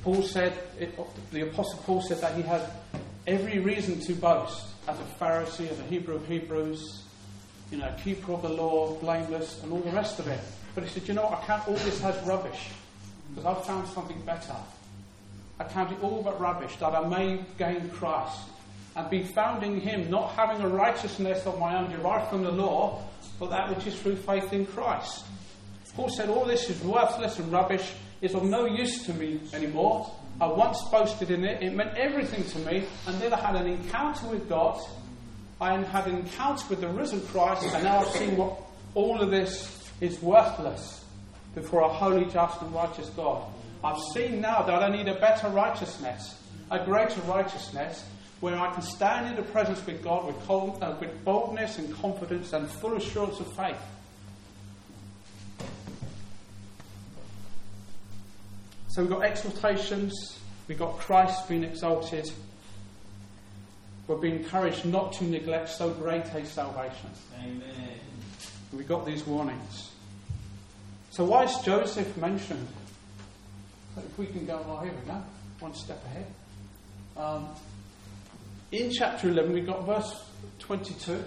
Paul 0.03 0.21
said, 0.21 0.53
it, 0.79 0.97
the 1.31 1.41
Apostle 1.41 1.79
Paul 1.83 2.01
said 2.01 2.21
that 2.21 2.35
he 2.35 2.43
had 2.43 2.61
every 3.25 3.59
reason 3.59 3.99
to 4.01 4.13
boast 4.13 4.67
as 4.87 4.99
a 4.99 5.03
Pharisee, 5.19 5.69
as 5.69 5.79
a 5.79 5.83
Hebrew 5.83 6.15
of 6.15 6.27
Hebrews. 6.27 7.03
you 7.71 7.77
know, 7.77 7.91
keeper 8.03 8.33
of 8.33 8.41
the 8.41 8.49
law, 8.49 8.93
blameless, 8.95 9.61
and 9.63 9.71
all 9.71 9.79
the 9.79 9.91
rest 9.91 10.19
of 10.19 10.27
it. 10.27 10.39
But 10.73 10.83
he 10.83 10.89
said, 10.89 11.07
you 11.07 11.13
know 11.13 11.27
I 11.27 11.43
count 11.45 11.67
all 11.67 11.75
this 11.75 12.03
as 12.03 12.21
rubbish 12.27 12.69
because 13.29 13.45
I've 13.45 13.65
found 13.65 13.87
something 13.89 14.19
better. 14.21 14.55
I 15.59 15.63
count 15.63 15.91
it 15.91 15.97
all 16.03 16.21
but 16.21 16.39
rubbish 16.39 16.75
that 16.77 16.93
I 16.93 17.07
may 17.07 17.39
gain 17.57 17.89
Christ 17.89 18.37
and 18.95 19.09
be 19.09 19.23
found 19.23 19.63
in 19.63 19.79
him, 19.79 20.09
not 20.09 20.31
having 20.31 20.61
a 20.61 20.69
righteousness 20.69 21.45
of 21.45 21.59
my 21.59 21.77
own 21.77 21.91
derived 21.91 22.29
from 22.29 22.43
the 22.43 22.51
law, 22.51 23.01
but 23.39 23.49
that 23.49 23.69
which 23.69 23.85
is 23.87 23.99
through 23.99 24.15
faith 24.15 24.53
in 24.53 24.65
Christ. 24.65 25.25
Paul 25.95 26.09
said, 26.09 26.29
All 26.29 26.45
this 26.45 26.69
is 26.69 26.81
worthless 26.83 27.39
and 27.39 27.51
rubbish, 27.51 27.93
it's 28.21 28.33
of 28.33 28.43
no 28.43 28.65
use 28.65 29.05
to 29.05 29.13
me 29.13 29.39
anymore. 29.53 30.11
I 30.39 30.47
once 30.47 30.81
boasted 30.91 31.31
in 31.31 31.45
it, 31.45 31.63
it 31.63 31.73
meant 31.73 31.95
everything 31.95 32.43
to 32.43 32.59
me, 32.69 32.85
and 33.07 33.21
then 33.21 33.33
I 33.33 33.37
had 33.39 33.55
an 33.55 33.67
encounter 33.67 34.27
with 34.27 34.49
God. 34.49 34.79
I 35.61 35.77
had 35.81 36.07
an 36.07 36.17
encounter 36.17 36.65
with 36.69 36.81
the 36.81 36.89
risen 36.89 37.21
Christ, 37.27 37.63
and 37.63 37.83
now 37.83 37.99
I've 37.99 38.07
seen 38.07 38.35
what 38.35 38.59
all 38.93 39.21
of 39.21 39.31
this 39.31 39.89
is 40.01 40.21
worthless 40.21 41.05
before 41.53 41.81
a 41.81 41.87
holy, 41.87 42.25
just, 42.25 42.61
and 42.61 42.73
righteous 42.73 43.09
God. 43.11 43.43
I've 43.81 44.01
seen 44.13 44.41
now 44.41 44.63
that 44.63 44.83
I 44.83 44.89
need 44.89 45.07
a 45.07 45.15
better 45.15 45.47
righteousness, 45.47 46.37
a 46.69 46.83
greater 46.83 47.21
righteousness, 47.21 48.03
where 48.45 48.59
I 48.59 48.71
can 48.71 48.83
stand 48.83 49.25
in 49.25 49.35
the 49.35 49.41
presence 49.41 49.83
with 49.87 50.03
God 50.03 50.27
with, 50.27 50.37
uh, 50.47 50.95
with 50.99 51.25
boldness 51.25 51.79
and 51.79 51.91
confidence 51.95 52.53
and 52.53 52.69
full 52.69 52.95
assurance 52.95 53.39
of 53.39 53.51
faith. 53.55 53.81
So 58.89 59.01
we've 59.01 59.09
got 59.09 59.23
exhortations, 59.23 60.37
we've 60.67 60.77
got 60.77 60.99
Christ 60.99 61.49
being 61.49 61.63
exalted. 61.63 62.31
We're 64.07 64.17
being 64.17 64.35
encouraged 64.35 64.85
not 64.85 65.13
to 65.13 65.23
neglect 65.23 65.69
so 65.69 65.89
great 65.89 66.25
a 66.25 66.45
salvation. 66.45 67.09
Amen. 67.39 67.63
We've 68.71 68.87
got 68.87 69.07
these 69.07 69.25
warnings. 69.25 69.89
So 71.09 71.25
why 71.25 71.45
is 71.45 71.57
Joseph 71.61 72.15
mentioned? 72.15 72.67
if 73.97 74.19
we 74.19 74.27
can 74.27 74.45
go, 74.45 74.63
oh, 74.69 74.83
here 74.83 74.93
we 74.93 75.11
go, 75.11 75.23
one 75.61 75.73
step 75.73 76.05
ahead. 76.05 76.27
Um, 77.17 77.47
in 78.81 78.91
chapter 78.91 79.29
11, 79.29 79.53
we've 79.53 79.65
got 79.65 79.85
verse 79.85 80.23
22, 80.59 81.23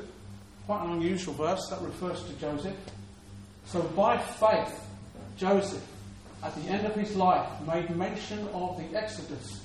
quite 0.66 0.84
an 0.84 0.92
unusual 0.92 1.34
verse 1.34 1.66
that 1.70 1.80
refers 1.80 2.22
to 2.24 2.32
Joseph. 2.34 2.76
So, 3.66 3.82
by 3.82 4.18
faith, 4.18 4.86
Joseph, 5.36 5.86
at 6.42 6.54
the 6.56 6.70
end 6.70 6.86
of 6.86 6.94
his 6.94 7.14
life, 7.16 7.48
made 7.66 7.94
mention 7.96 8.46
of 8.48 8.78
the 8.78 8.98
exodus 8.98 9.60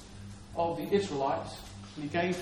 of 0.55 0.77
the 0.77 0.91
Israelites 0.93 1.57
and 1.95 2.03
he 2.03 2.09
gave 2.09 2.37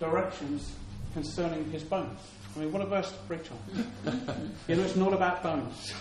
directions 0.00 0.72
concerning 1.12 1.70
his 1.70 1.82
bones. 1.82 2.18
I 2.54 2.60
mean, 2.60 2.72
what 2.72 2.82
a 2.82 2.86
verse 2.86 3.10
to 3.10 3.18
preach 3.26 3.50
on. 3.50 4.52
you 4.68 4.76
know, 4.76 4.82
it's 4.82 4.96
not 4.96 5.12
about 5.12 5.42
bones, 5.42 5.94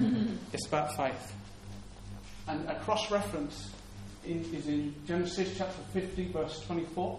it's 0.52 0.66
about 0.66 0.96
faith. 0.96 1.34
And 2.48 2.68
a 2.68 2.74
cross 2.80 3.10
reference 3.10 3.70
is 4.26 4.66
in 4.66 4.94
Genesis 5.06 5.54
chapter 5.56 5.82
50, 5.92 6.32
verse 6.32 6.60
24. 6.66 7.18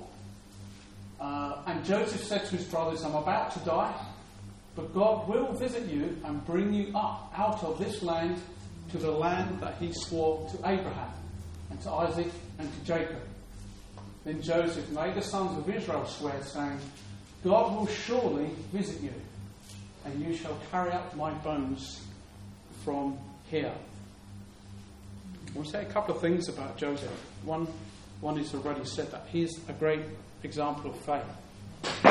Uh, 1.19 1.61
and 1.67 1.85
Joseph 1.85 2.23
said 2.23 2.45
to 2.45 2.57
his 2.57 2.65
brothers, 2.65 3.03
I'm 3.03 3.15
about 3.15 3.51
to 3.51 3.59
die, 3.59 3.93
but 4.75 4.93
God 4.93 5.27
will 5.27 5.53
visit 5.53 5.85
you 5.85 6.17
and 6.25 6.45
bring 6.45 6.73
you 6.73 6.91
up 6.95 7.33
out 7.37 7.63
of 7.63 7.79
this 7.79 8.03
land 8.03 8.41
to 8.91 8.97
the 8.97 9.11
land 9.11 9.61
that 9.61 9.75
he 9.79 9.93
swore 9.93 10.49
to 10.51 10.57
Abraham 10.67 11.11
and 11.69 11.81
to 11.81 11.89
Isaac 11.89 12.31
and 12.59 12.71
to 12.71 12.85
Jacob. 12.85 13.21
Then 14.25 14.41
Joseph 14.41 14.89
made 14.89 15.15
the 15.15 15.21
sons 15.21 15.57
of 15.57 15.69
Israel 15.69 16.05
swear, 16.05 16.41
saying, 16.43 16.79
God 17.43 17.75
will 17.75 17.87
surely 17.87 18.49
visit 18.73 19.01
you, 19.01 19.13
and 20.03 20.25
you 20.25 20.35
shall 20.35 20.57
carry 20.71 20.91
up 20.91 21.15
my 21.15 21.31
bones 21.31 22.01
from 22.83 23.17
here. 23.49 23.73
We'll 25.53 25.63
say 25.63 25.83
a 25.83 25.85
couple 25.85 26.15
of 26.15 26.21
things 26.21 26.49
about 26.49 26.77
Joseph. 26.77 27.09
One, 27.43 27.67
one 28.19 28.37
is 28.37 28.53
already 28.53 28.83
said 28.83 29.11
that 29.11 29.27
he's 29.31 29.57
a 29.69 29.73
great 29.73 30.01
example 30.45 30.91
of 30.91 30.97
faith. 30.97 32.03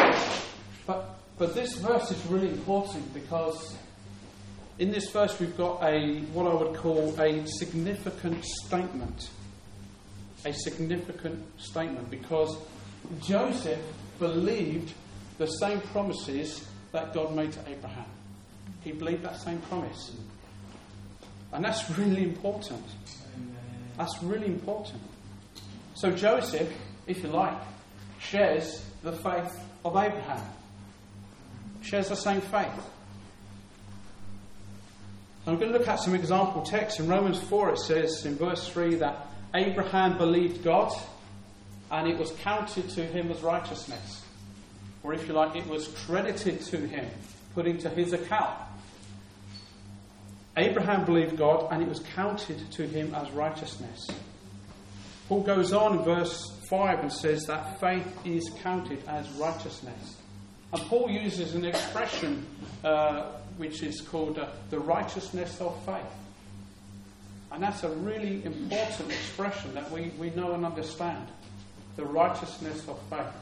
But, 0.87 1.17
but 1.39 1.55
this 1.55 1.77
verse 1.77 2.11
is 2.11 2.27
really 2.27 2.49
important 2.49 3.15
because 3.15 3.77
in 4.79 4.91
this 4.91 5.11
verse 5.11 5.39
we've 5.41 5.57
got 5.57 5.83
a 5.83 6.21
what 6.33 6.47
I 6.47 6.55
would 6.55 6.77
call 6.77 7.19
a 7.19 7.47
significant 7.47 8.45
statement. 8.45 9.31
A 10.45 10.53
significant 10.53 11.43
statement 11.59 12.11
because 12.11 12.57
Joseph 13.23 13.81
believed 14.19 14.93
the 15.39 15.47
same 15.47 15.81
promises 15.81 16.67
that 16.93 17.15
God 17.15 17.35
made 17.35 17.53
to 17.53 17.61
Abraham. 17.69 18.05
He 18.83 18.93
believed 18.93 19.23
that 19.23 19.41
same 19.41 19.59
promise. 19.63 20.13
And 21.53 21.65
that's 21.65 21.89
really 21.99 22.25
important. 22.25 22.85
That's 23.97 24.23
really 24.23 24.47
important. 24.47 25.01
So 25.95 26.11
Joseph, 26.11 26.71
if 27.07 27.23
you 27.23 27.29
like, 27.29 27.57
shares 28.25 28.85
the 29.03 29.13
faith 29.13 29.59
of 29.85 29.97
Abraham, 29.97 30.43
shares 31.83 32.09
the 32.09 32.17
same 32.17 32.41
faith. 32.41 32.69
I'm 35.47 35.57
going 35.59 35.73
to 35.73 35.79
look 35.79 35.89
at 35.89 36.01
some 36.01 36.15
example 36.15 36.63
texts. 36.63 37.01
In 37.01 37.07
Romans 37.07 37.39
4, 37.39 37.73
it 37.73 37.79
says 37.79 38.25
in 38.25 38.37
verse 38.37 38.67
3 38.69 38.97
that 38.97 39.27
Abraham 39.55 40.17
believed 40.17 40.65
God 40.65 40.93
and 41.91 42.09
it 42.09 42.17
was 42.17 42.31
counted 42.43 42.89
to 42.91 43.05
him 43.05 43.31
as 43.31 43.43
righteousness. 43.43 44.23
Or 45.03 45.13
if 45.13 45.29
you 45.29 45.35
like, 45.35 45.55
it 45.55 45.67
was 45.67 45.89
credited 46.07 46.63
to 46.63 46.79
him, 46.79 47.07
put 47.55 47.67
into 47.67 47.91
his 47.91 48.15
account. 48.15 48.59
Abraham 50.57 51.05
believed 51.05 51.37
God 51.37 51.69
and 51.71 51.83
it 51.83 51.89
was 51.89 52.01
counted 52.15 52.71
to 52.73 52.87
him 52.87 53.15
as 53.15 53.31
righteousness. 53.33 54.09
Paul 55.29 55.43
goes 55.43 55.75
on 55.75 55.99
in 55.99 56.05
verse 56.05 56.54
5 56.69 57.01
and 57.01 57.13
says 57.13 57.45
that 57.47 57.81
faith 57.81 58.07
is 58.25 58.51
counted 58.63 59.03
as 59.07 59.29
righteousness. 59.33 60.17
And 60.73 60.83
Paul 60.83 61.11
uses 61.11 61.55
an 61.55 61.65
expression 61.65 62.47
uh, 62.83 63.33
which 63.57 63.83
is 63.83 64.01
called 64.01 64.39
uh, 64.39 64.49
the 64.71 64.79
righteousness 64.79 65.61
of 65.61 65.77
faith. 65.85 66.03
And 67.53 67.63
that's 67.63 67.85
a 67.85 67.89
really 67.89 68.45
important 68.45 69.11
expression 69.11 69.75
that 69.75 69.91
we, 69.91 70.11
we 70.19 70.31
know 70.31 70.53
and 70.53 70.65
understand. 70.65 71.29
The 71.97 72.05
righteousness 72.05 72.89
of 72.89 73.01
faith. 73.09 73.33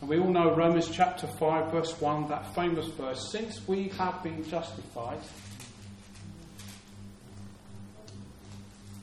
And 0.00 0.10
we 0.10 0.18
all 0.18 0.28
know 0.28 0.54
Romans 0.54 0.90
chapter 0.92 1.26
5, 1.26 1.72
verse 1.72 1.98
1, 1.98 2.28
that 2.28 2.54
famous 2.54 2.86
verse. 2.88 3.30
Since 3.32 3.66
we 3.66 3.88
have 3.88 4.22
been 4.22 4.46
justified 4.46 5.18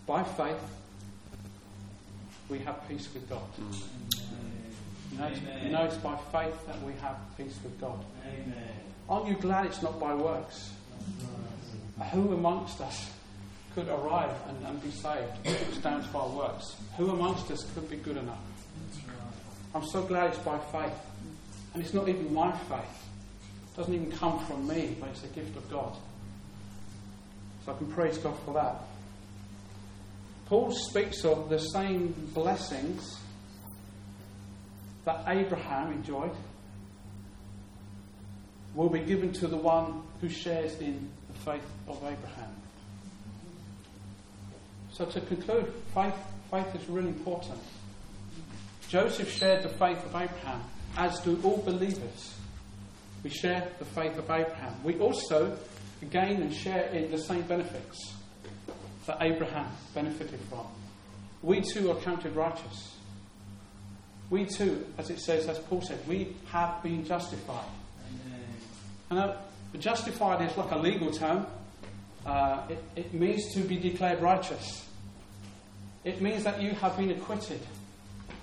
by 0.05 0.23
faith, 0.23 0.61
we 2.49 2.59
have 2.59 2.87
peace 2.87 3.07
with 3.13 3.29
God. 3.29 3.41
Mm. 3.59 3.81
You 5.11 5.17
know, 5.19 5.31
you 5.63 5.69
know, 5.69 5.83
it's 5.85 5.97
by 5.97 6.17
faith 6.31 6.65
that 6.67 6.81
we 6.81 6.93
have 7.01 7.17
peace 7.37 7.57
with 7.63 7.79
God. 7.79 8.03
Amen. 8.25 8.55
Aren't 9.09 9.27
you 9.27 9.35
glad 9.35 9.65
it's 9.65 9.81
not 9.81 9.99
by 9.99 10.13
works? 10.15 10.71
Who 12.11 12.33
amongst 12.33 12.81
us 12.81 13.11
could 13.75 13.87
arrive 13.87 14.35
and, 14.49 14.65
and 14.65 14.81
be 14.81 14.91
saved 14.91 15.31
if 15.43 15.61
it 15.61 15.69
was 15.69 15.77
down 15.77 16.07
to 16.07 16.17
our 16.17 16.29
works? 16.29 16.75
Who 16.97 17.09
amongst 17.09 17.51
us 17.51 17.65
could 17.73 17.89
be 17.89 17.97
good 17.97 18.17
enough? 18.17 18.41
I'm 19.75 19.85
so 19.85 20.03
glad 20.03 20.31
it's 20.31 20.39
by 20.39 20.57
faith. 20.71 20.93
And 21.73 21.83
it's 21.83 21.93
not 21.93 22.07
even 22.07 22.33
my 22.33 22.51
faith. 22.51 23.07
It 23.73 23.77
doesn't 23.77 23.93
even 23.93 24.11
come 24.11 24.43
from 24.45 24.67
me, 24.67 24.95
but 24.99 25.09
it's 25.09 25.23
a 25.23 25.27
gift 25.27 25.57
of 25.57 25.69
God. 25.71 25.93
So 27.65 27.73
I 27.73 27.77
can 27.77 27.87
praise 27.87 28.17
God 28.17 28.35
for 28.45 28.53
that. 28.53 28.75
Paul 30.45 30.71
speaks 30.71 31.23
of 31.23 31.49
the 31.49 31.59
same 31.59 32.13
blessings 32.33 33.19
that 35.05 35.23
Abraham 35.27 35.91
enjoyed 35.91 36.35
will 38.75 38.89
be 38.89 38.99
given 38.99 39.31
to 39.33 39.47
the 39.47 39.57
one 39.57 40.01
who 40.19 40.29
shares 40.29 40.79
in 40.79 41.09
the 41.31 41.39
faith 41.39 41.65
of 41.87 41.97
Abraham. 41.97 42.55
So 44.91 45.05
to 45.05 45.21
conclude, 45.21 45.71
faith, 45.93 46.15
faith 46.51 46.75
is 46.75 46.87
really 46.89 47.09
important. 47.09 47.59
Joseph 48.89 49.31
shared 49.31 49.63
the 49.63 49.69
faith 49.69 50.03
of 50.05 50.15
Abraham, 50.15 50.61
as 50.97 51.19
do 51.21 51.39
all 51.43 51.61
believers. 51.63 52.35
We 53.23 53.29
share 53.29 53.69
the 53.79 53.85
faith 53.85 54.17
of 54.17 54.25
Abraham. 54.29 54.75
We 54.83 54.99
also 54.99 55.57
gain 56.11 56.41
and 56.41 56.53
share 56.53 56.87
in 56.87 57.09
the 57.09 57.17
same 57.17 57.43
benefits 57.43 58.13
that 59.05 59.17
Abraham 59.21 59.67
benefited 59.93 60.39
from. 60.49 60.65
We 61.41 61.61
too 61.61 61.91
are 61.91 61.95
counted 61.95 62.35
righteous. 62.35 62.95
We 64.29 64.45
too, 64.45 64.85
as 64.97 65.09
it 65.09 65.19
says, 65.19 65.47
as 65.47 65.59
Paul 65.59 65.81
said, 65.81 65.99
we 66.07 66.35
have 66.47 66.81
been 66.81 67.05
justified. 67.05 67.65
And 69.09 69.19
uh, 69.19 69.35
justified 69.79 70.49
is 70.49 70.57
like 70.57 70.71
a 70.71 70.77
legal 70.77 71.11
term. 71.11 71.45
Uh, 72.25 72.61
it, 72.69 72.83
it 72.95 73.13
means 73.13 73.53
to 73.53 73.59
be 73.59 73.77
declared 73.77 74.21
righteous. 74.21 74.87
It 76.03 76.21
means 76.21 76.43
that 76.45 76.61
you 76.61 76.71
have 76.71 76.97
been 76.97 77.11
acquitted 77.11 77.59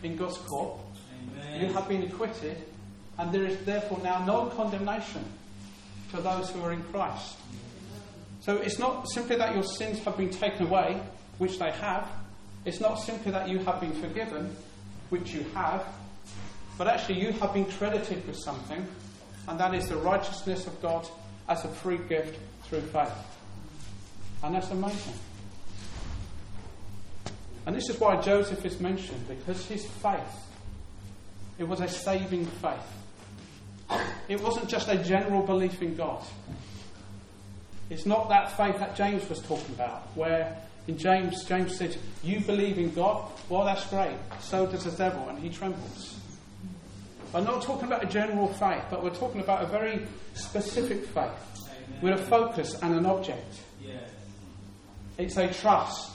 in 0.02 0.16
God's 0.16 0.38
court. 0.38 0.78
Amen. 1.32 1.60
You 1.60 1.72
have 1.72 1.88
been 1.88 2.02
acquitted 2.02 2.56
And 3.20 3.30
there 3.32 3.44
is 3.44 3.58
therefore 3.66 4.00
now 4.02 4.24
no 4.24 4.46
condemnation 4.46 5.22
to 6.12 6.22
those 6.22 6.48
who 6.48 6.62
are 6.62 6.72
in 6.72 6.82
Christ. 6.84 7.36
So 8.40 8.56
it's 8.56 8.78
not 8.78 9.08
simply 9.10 9.36
that 9.36 9.54
your 9.54 9.62
sins 9.62 9.98
have 10.00 10.16
been 10.16 10.30
taken 10.30 10.66
away, 10.66 11.00
which 11.38 11.58
they 11.58 11.70
have. 11.70 12.08
It's 12.64 12.80
not 12.80 12.96
simply 12.96 13.32
that 13.32 13.48
you 13.48 13.58
have 13.60 13.80
been 13.80 13.92
forgiven, 13.92 14.54
which 15.10 15.32
you 15.32 15.44
have. 15.54 15.84
But 16.78 16.88
actually, 16.88 17.20
you 17.20 17.32
have 17.32 17.52
been 17.52 17.66
credited 17.66 18.26
with 18.26 18.36
something, 18.38 18.86
and 19.46 19.60
that 19.60 19.74
is 19.74 19.88
the 19.88 19.96
righteousness 19.96 20.66
of 20.66 20.80
God 20.80 21.06
as 21.48 21.64
a 21.64 21.68
free 21.68 21.98
gift 22.08 22.38
through 22.64 22.80
faith. 22.80 23.12
And 24.42 24.54
that's 24.54 24.70
amazing. 24.70 25.14
And 27.66 27.76
this 27.76 27.90
is 27.90 28.00
why 28.00 28.20
Joseph 28.22 28.64
is 28.64 28.80
mentioned, 28.80 29.28
because 29.28 29.66
his 29.66 29.86
faith, 29.86 30.48
it 31.58 31.64
was 31.64 31.80
a 31.80 31.88
saving 31.88 32.46
faith. 32.46 34.00
It 34.28 34.40
wasn't 34.40 34.68
just 34.68 34.88
a 34.88 34.96
general 34.96 35.42
belief 35.42 35.82
in 35.82 35.94
God. 35.96 36.22
It's 37.90 38.06
not 38.06 38.28
that 38.28 38.56
faith 38.56 38.78
that 38.78 38.96
James 38.96 39.28
was 39.28 39.40
talking 39.40 39.74
about, 39.74 40.02
where 40.14 40.56
in 40.86 40.96
James, 40.96 41.44
James 41.44 41.76
said, 41.76 41.96
You 42.22 42.40
believe 42.40 42.78
in 42.78 42.94
God? 42.94 43.30
Well, 43.48 43.64
that's 43.64 43.86
great. 43.88 44.16
So 44.40 44.66
does 44.66 44.84
the 44.84 44.92
devil, 44.92 45.28
and 45.28 45.38
he 45.38 45.50
trembles. 45.50 46.18
I'm 47.34 47.44
not 47.44 47.62
talking 47.62 47.86
about 47.86 48.02
a 48.02 48.06
general 48.06 48.48
faith, 48.54 48.82
but 48.90 49.04
we're 49.04 49.14
talking 49.14 49.40
about 49.40 49.62
a 49.62 49.66
very 49.66 50.06
specific 50.34 51.04
faith 51.04 51.30
Amen. 51.66 52.00
with 52.02 52.20
a 52.20 52.24
focus 52.24 52.76
and 52.82 52.94
an 52.94 53.06
object. 53.06 53.60
Yes. 53.80 54.10
It's 55.18 55.36
a 55.36 55.52
trust, 55.52 56.10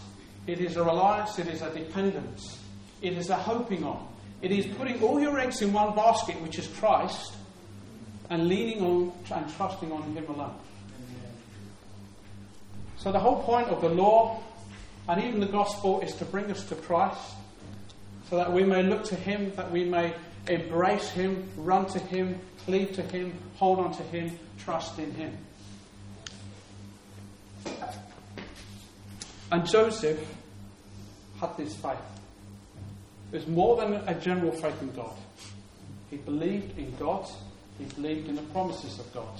it 0.48 0.60
is 0.60 0.76
a 0.78 0.84
reliance, 0.84 1.40
it 1.40 1.48
is 1.48 1.62
a 1.62 1.70
dependence, 1.74 2.60
it 3.02 3.14
is 3.14 3.30
a 3.30 3.36
hoping 3.36 3.84
on. 3.84 4.08
It 4.42 4.52
is 4.52 4.66
putting 4.76 5.02
all 5.02 5.20
your 5.20 5.40
eggs 5.40 5.62
in 5.62 5.72
one 5.72 5.96
basket, 5.96 6.40
which 6.42 6.60
is 6.60 6.68
Christ, 6.68 7.36
and 8.30 8.48
leaning 8.48 8.82
on 8.82 9.14
and 9.32 9.56
trusting 9.56 9.92
on 9.92 10.04
Him 10.04 10.26
alone. 10.28 10.56
So, 13.06 13.12
the 13.12 13.20
whole 13.20 13.44
point 13.44 13.68
of 13.68 13.82
the 13.82 13.90
law 13.90 14.42
and 15.08 15.24
even 15.24 15.40
the 15.40 15.46
gospel 15.46 16.02
is 16.02 16.16
to 16.16 16.26
bring 16.26 16.50
us 16.50 16.68
to 16.70 16.76
Christ 16.76 17.36
so 18.32 18.36
that 18.38 18.52
we 18.52 18.64
may 18.64 18.82
look 18.82 19.04
to 19.04 19.16
Him, 19.16 19.54
that 19.58 19.70
we 19.70 19.84
may 19.86 20.16
embrace 20.48 21.12
Him, 21.12 21.48
run 21.56 21.86
to 21.90 22.00
Him, 22.00 22.40
cleave 22.66 22.94
to 22.94 23.04
Him, 23.04 23.32
hold 23.58 23.78
on 23.78 23.96
to 23.98 24.02
Him, 24.02 24.32
trust 24.58 24.98
in 24.98 25.14
Him. 25.14 25.38
And 29.52 29.68
Joseph 29.68 30.28
had 31.40 31.56
this 31.58 31.76
faith. 31.76 32.00
It 33.32 33.36
was 33.36 33.48
more 33.48 33.78
than 33.78 33.94
a 34.08 34.20
general 34.20 34.52
faith 34.52 34.82
in 34.82 34.92
God. 34.94 35.16
He 36.10 36.18
believed 36.18 36.76
in 36.80 36.96
God, 36.98 37.30
he 37.78 37.86
believed 37.86 38.30
in 38.30 38.36
the 38.36 38.42
promises 38.42 38.98
of 38.98 39.14
God. 39.14 39.40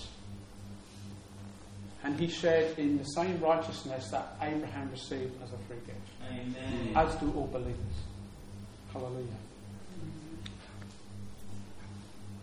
And 2.06 2.20
he 2.20 2.28
shared 2.28 2.78
in 2.78 3.00
the 3.00 3.04
same 3.04 3.40
righteousness 3.42 4.10
that 4.12 4.38
Abraham 4.40 4.92
received 4.92 5.42
as 5.44 5.50
a 5.52 5.58
free 5.68 5.78
gift. 5.88 6.00
Amen. 6.30 6.96
As 6.96 7.16
do 7.16 7.34
all 7.36 7.48
believers. 7.48 7.76
Hallelujah. 8.94 9.26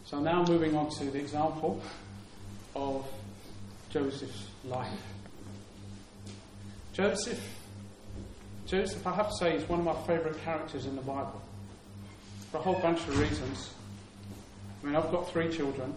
So 0.04 0.19
now 0.19 0.45
moving 0.45 0.75
on 0.76 0.90
to 0.99 1.04
the 1.04 1.19
example 1.19 1.81
of 2.75 3.07
Joseph's 3.90 4.49
life. 4.64 4.88
Joseph, 6.92 7.40
Joseph, 8.66 9.07
I 9.07 9.14
have 9.14 9.28
to 9.28 9.37
say, 9.37 9.57
is 9.57 9.69
one 9.69 9.78
of 9.78 9.85
my 9.85 9.95
favourite 10.07 10.42
characters 10.42 10.87
in 10.87 10.97
the 10.97 11.02
Bible 11.02 11.40
for 12.50 12.59
a 12.59 12.61
whole 12.61 12.81
bunch 12.81 12.99
of 13.07 13.16
reasons. 13.16 13.73
I 14.83 14.87
mean, 14.87 14.97
I've 14.97 15.11
got 15.12 15.31
three 15.31 15.50
children, 15.50 15.95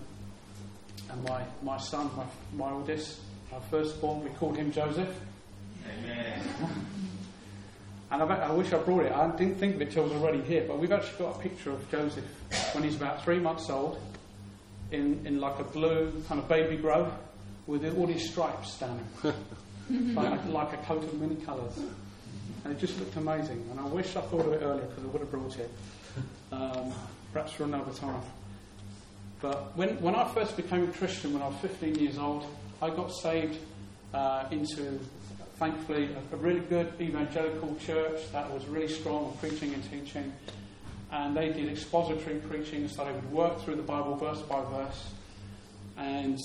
and 1.09 1.23
my, 1.23 1.41
my 1.63 1.77
son, 1.77 2.11
my, 2.15 2.25
my 2.55 2.71
oldest, 2.71 3.19
our 3.53 3.61
firstborn, 3.69 4.23
we 4.23 4.29
called 4.31 4.57
him 4.57 4.71
Joseph. 4.71 5.09
Amen. 5.87 6.41
and 8.11 8.23
I, 8.23 8.25
I, 8.25 8.51
wish 8.51 8.73
I 8.73 8.77
brought 8.79 9.05
it. 9.05 9.11
I 9.11 9.29
didn't 9.35 9.55
think 9.55 9.75
of 9.75 9.81
it 9.81 9.91
till 9.91 10.03
I 10.03 10.07
was 10.07 10.13
already 10.13 10.41
here, 10.41 10.65
but 10.67 10.79
we've 10.79 10.91
actually 10.91 11.17
got 11.19 11.35
a 11.35 11.39
picture 11.39 11.71
of 11.71 11.89
Joseph 11.91 12.25
when 12.73 12.83
he's 12.83 12.95
about 12.95 13.23
three 13.23 13.39
months 13.39 13.69
old, 13.69 13.99
in, 14.91 15.25
in 15.25 15.39
like 15.39 15.59
a 15.59 15.63
blue 15.63 16.11
kind 16.27 16.39
of 16.39 16.47
baby 16.47 16.77
grow, 16.77 17.11
with 17.67 17.85
all 17.97 18.07
these 18.07 18.29
stripes 18.29 18.73
standing, 18.73 19.05
like, 20.15 20.45
like 20.47 20.73
a 20.73 20.77
coat 20.85 21.03
of 21.03 21.19
many 21.19 21.35
colours. 21.35 21.77
And 22.63 22.73
it 22.73 22.79
just 22.79 22.99
looked 22.99 23.15
amazing. 23.15 23.67
And 23.71 23.79
I 23.79 23.85
wish 23.85 24.15
I 24.15 24.21
thought 24.21 24.45
of 24.45 24.53
it 24.53 24.61
earlier 24.63 24.85
because 24.85 25.03
I 25.03 25.07
would 25.07 25.21
have 25.21 25.31
brought 25.31 25.57
it, 25.57 25.71
um, 26.51 26.93
perhaps 27.33 27.53
for 27.53 27.63
another 27.63 27.91
time. 27.91 28.21
But 29.41 29.77
when, 29.77 30.01
when 30.01 30.15
I 30.15 30.27
first 30.33 30.55
became 30.55 30.83
a 30.83 30.91
Christian, 30.91 31.33
when 31.33 31.41
I 31.41 31.47
was 31.47 31.57
15 31.57 31.95
years 31.95 32.17
old, 32.17 32.45
I 32.85 32.91
got 32.91 33.11
saved 33.11 33.57
uh, 34.13 34.45
into, 34.51 34.99
thankfully, 35.57 36.07
a, 36.31 36.35
a, 36.35 36.37
really 36.37 36.59
good 36.59 36.93
evangelical 37.01 37.75
church 37.83 38.31
that 38.31 38.53
was 38.53 38.63
really 38.67 38.87
strong 38.87 39.31
in 39.31 39.37
preaching 39.37 39.73
and 39.73 39.89
teaching. 39.89 40.31
And 41.11 41.35
they 41.35 41.51
did 41.51 41.67
expository 41.67 42.35
preaching, 42.35 42.87
so 42.87 43.05
they 43.05 43.11
would 43.11 43.31
work 43.31 43.59
through 43.61 43.77
the 43.77 43.81
Bible 43.81 44.15
verse 44.17 44.39
by 44.43 44.63
verse. 44.65 45.09
And 45.97 46.37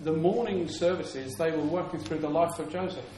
the 0.00 0.12
morning 0.12 0.68
services, 0.68 1.36
they 1.36 1.52
were 1.52 1.64
working 1.64 2.00
through 2.00 2.18
the 2.18 2.28
life 2.28 2.58
of 2.58 2.70
Joseph. 2.70 3.08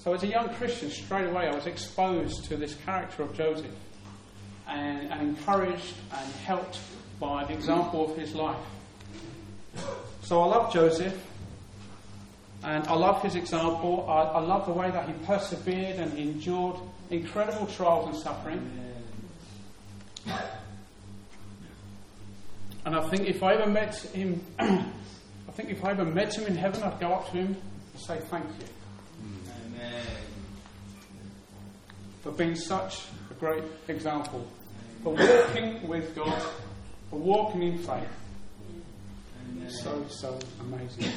So, 0.00 0.12
as 0.12 0.22
a 0.22 0.26
young 0.26 0.50
Christian, 0.50 0.90
straight 0.90 1.30
away 1.30 1.48
I 1.48 1.54
was 1.54 1.66
exposed 1.66 2.44
to 2.50 2.58
this 2.58 2.74
character 2.84 3.22
of 3.22 3.34
Joseph 3.34 3.74
and, 4.68 5.10
and 5.10 5.30
encouraged 5.30 5.94
and 6.12 6.32
helped 6.44 6.78
by 7.18 7.44
the 7.44 7.54
example 7.54 8.10
of 8.10 8.18
his 8.18 8.34
life. 8.34 8.58
So 10.24 10.40
I 10.40 10.46
love 10.46 10.72
Joseph, 10.72 11.22
and 12.62 12.86
I 12.86 12.94
love 12.94 13.22
his 13.22 13.34
example. 13.34 14.06
I, 14.08 14.22
I 14.22 14.40
love 14.40 14.64
the 14.64 14.72
way 14.72 14.90
that 14.90 15.06
he 15.06 15.12
persevered 15.26 15.96
and 15.96 16.10
he 16.14 16.22
endured 16.22 16.76
incredible 17.10 17.66
trials 17.66 18.08
and 18.08 18.16
suffering. 18.16 18.70
And 22.86 22.96
I 22.96 23.06
think 23.10 23.28
if 23.28 23.42
I 23.42 23.52
ever 23.52 23.70
met 23.70 23.96
him, 24.14 24.42
I 24.58 25.52
think 25.52 25.68
if 25.68 25.84
I 25.84 25.90
ever 25.90 26.06
met 26.06 26.34
him 26.34 26.46
in 26.46 26.56
heaven, 26.56 26.82
I'd 26.82 26.98
go 26.98 27.12
up 27.12 27.26
to 27.26 27.36
him 27.36 27.48
and 27.48 28.02
say 28.02 28.18
thank 28.30 28.46
you. 28.46 28.66
Amen. 29.66 30.06
For 32.22 32.32
being 32.32 32.56
such 32.56 33.02
a 33.30 33.34
great 33.34 33.64
example. 33.88 34.46
For 35.02 35.14
walking 35.14 35.86
with 35.86 36.14
God, 36.14 36.42
for 37.10 37.18
walking 37.18 37.62
in 37.62 37.76
faith 37.76 38.08
so, 39.68 40.04
so 40.08 40.38
amazing. 40.60 41.12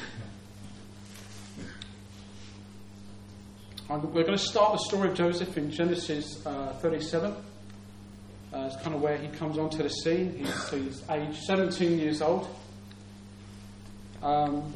We're 3.89 4.23
going 4.23 4.37
to 4.37 4.37
start 4.37 4.73
the 4.73 4.79
story 4.79 5.09
of 5.09 5.15
Joseph 5.15 5.57
in 5.57 5.71
Genesis 5.71 6.45
uh, 6.45 6.73
37. 6.81 7.31
Uh, 7.31 8.69
it's 8.71 8.81
kind 8.81 8.95
of 8.95 9.01
where 9.01 9.17
he 9.17 9.27
comes 9.29 9.57
onto 9.57 9.81
the 9.81 9.89
scene. 9.89 10.35
He's, 10.37 10.69
he's 10.69 11.09
age 11.09 11.39
17 11.41 11.97
years 11.97 12.21
old. 12.21 12.47
Um, 14.21 14.73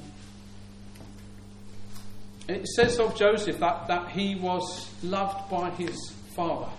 it 2.47 2.67
says 2.67 2.99
of 2.99 3.17
Joseph 3.17 3.59
that, 3.59 3.87
that 3.87 4.09
he 4.09 4.35
was 4.35 4.89
loved 5.03 5.49
by 5.49 5.69
his 5.71 6.13
father. 6.35 6.69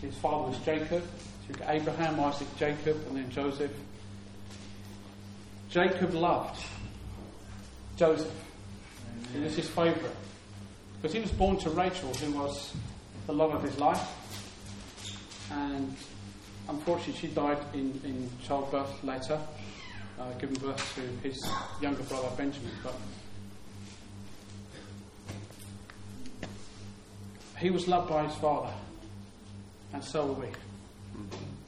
His 0.00 0.14
father 0.16 0.50
was 0.50 0.58
Jacob. 0.58 1.02
So 1.48 1.64
Abraham, 1.68 2.20
Isaac, 2.20 2.48
Jacob, 2.56 3.04
and 3.08 3.16
then 3.16 3.30
Joseph. 3.30 3.72
Jacob 5.72 6.12
loved 6.12 6.62
Joseph. 7.96 8.30
He 9.32 9.40
was 9.40 9.56
his 9.56 9.68
favourite. 9.70 10.14
Because 11.00 11.14
he 11.14 11.20
was 11.20 11.30
born 11.30 11.56
to 11.60 11.70
Rachel, 11.70 12.12
who 12.12 12.38
was 12.38 12.74
the 13.26 13.32
love 13.32 13.54
of 13.54 13.62
his 13.62 13.78
life. 13.78 14.06
And 15.50 15.96
unfortunately, 16.68 17.14
she 17.14 17.28
died 17.28 17.56
in, 17.72 17.98
in 18.04 18.28
childbirth 18.46 19.02
later, 19.02 19.40
uh, 20.20 20.32
giving 20.38 20.56
birth 20.56 20.94
to 20.94 21.26
his 21.26 21.42
younger 21.80 22.02
brother 22.02 22.28
Benjamin. 22.36 22.72
But 22.82 22.94
he 27.58 27.70
was 27.70 27.88
loved 27.88 28.10
by 28.10 28.26
his 28.26 28.36
father, 28.36 28.72
and 29.94 30.04
so 30.04 30.28
are 30.28 30.32
we. 30.32 30.46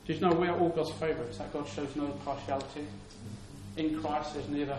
Did 0.06 0.16
you 0.16 0.28
know 0.28 0.34
we 0.34 0.48
are 0.48 0.58
all 0.58 0.68
God's 0.68 0.92
favourites? 0.92 1.38
That 1.38 1.54
God 1.54 1.66
shows 1.66 1.96
no 1.96 2.08
partiality 2.26 2.86
in 3.76 4.00
Christ 4.00 4.34
there's 4.34 4.48
neither 4.48 4.78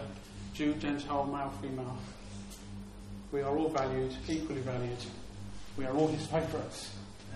Jew, 0.53 0.73
Gentile, 0.75 1.25
male, 1.25 1.51
female. 1.62 1.97
We 3.31 3.41
are 3.41 3.58
all 3.58 3.69
valued, 3.69 4.13
equally 4.29 4.62
valued. 4.62 4.97
We 5.77 5.86
are 5.86 5.93
all 5.93 6.08
his 6.08 6.25
favourites. 6.27 6.95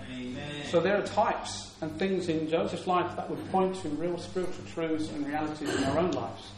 Amen. 0.10 0.65
So 0.65 0.80
there 0.80 0.98
are 0.98 1.06
types 1.06 1.76
and 1.82 1.91
things 2.00 2.30
in 2.30 2.50
Joseph's 2.50 2.88
life 2.88 3.13
that 3.17 3.30
would 3.30 3.52
point 3.52 3.76
to 3.82 3.89
real 3.89 4.17
spiritual 4.17 4.63
truths 4.74 5.10
and 5.10 5.28
realities 5.28 5.76
in 5.76 5.84
our 5.84 6.00
own 6.00 6.12
lives. 6.12 6.50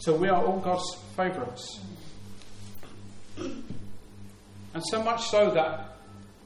So 0.00 0.14
we 0.14 0.28
are 0.28 0.44
all 0.44 0.60
God's 0.60 0.94
favourites. 1.16 1.80
And 3.38 4.84
so 4.90 5.02
much 5.02 5.28
so 5.28 5.50
that, 5.52 5.96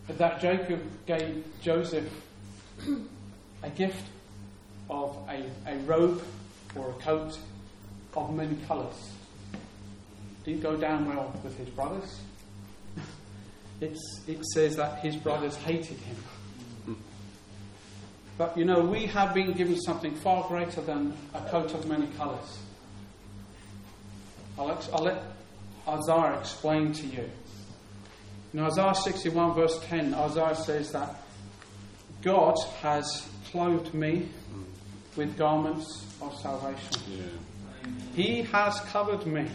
that 0.09 0.40
Jacob 0.40 0.81
gave 1.07 1.44
Joseph 1.61 2.09
a 3.62 3.70
gift 3.70 4.05
of 4.88 5.16
a, 5.29 5.42
a 5.68 5.76
robe 5.79 6.22
or 6.76 6.90
a 6.90 7.02
coat 7.02 7.37
of 8.16 8.35
many 8.35 8.57
colours. 8.66 9.11
Didn't 10.44 10.62
go 10.62 10.76
down 10.76 11.07
well 11.07 11.38
with 11.44 11.57
his 11.59 11.68
brothers. 11.68 12.20
It's, 13.81 14.22
it 14.26 14.44
says 14.46 14.76
that 14.76 15.00
his 15.00 15.16
brothers 15.16 15.57
hated 15.57 15.98
him. 15.98 16.16
But 18.38 18.57
you 18.57 18.64
know, 18.64 18.81
we 18.81 19.07
have 19.07 19.35
been 19.35 19.52
given 19.52 19.81
something 19.81 20.14
far 20.14 20.46
greater 20.48 20.81
than 20.81 21.14
a 21.35 21.40
coat 21.48 21.72
of 21.74 21.87
many 21.87 22.07
colours. 22.18 22.59
I'll, 24.59 24.70
ex- 24.70 24.88
I'll 24.92 25.05
let 25.05 25.22
Isaiah 25.88 26.38
explain 26.38 26.92
to 26.92 27.07
you. 27.07 27.31
In 28.52 28.61
Isaiah 28.61 28.94
61, 28.94 29.55
verse 29.55 29.79
10, 29.87 30.14
Isaiah 30.14 30.57
says 30.57 30.92
that 30.92 31.14
God 32.22 32.55
has 32.83 33.26
clothed 33.50 33.92
me 33.94 34.29
with 35.16 35.37
garments 35.37 36.07
of 36.20 36.35
salvation. 36.40 37.02
Yeah. 37.09 37.22
He 38.14 38.42
has 38.42 38.81
covered 38.81 39.27
me 39.27 39.46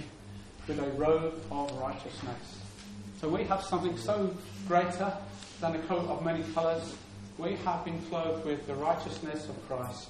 with 0.68 0.80
a 0.80 0.90
robe 0.92 1.42
of 1.52 1.72
righteousness. 1.80 2.60
So 3.20 3.30
we 3.30 3.44
have 3.46 3.64
something 3.64 3.98
so 3.98 4.36
greater 4.68 5.14
than 5.60 5.76
a 5.76 5.80
coat 5.80 6.08
of 6.10 6.24
many 6.24 6.44
colours. 6.54 6.96
We 7.38 7.56
have 7.58 7.86
been 7.86 8.02
clothed 8.04 8.46
with 8.46 8.66
the 8.68 8.76
righteousness 8.76 9.48
of 9.48 9.68
Christ. 9.68 10.10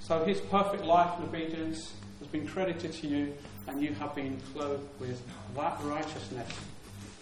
So 0.00 0.24
his 0.24 0.40
perfect 0.40 0.84
life 0.84 1.18
and 1.18 1.28
obedience 1.28 1.92
has 2.18 2.28
been 2.28 2.46
credited 2.46 2.92
to 2.92 3.06
you, 3.06 3.34
and 3.66 3.82
you 3.82 3.94
have 3.94 4.14
been 4.14 4.40
clothed 4.52 4.88
with 5.00 5.20
that 5.56 5.78
righteousness. 5.82 6.48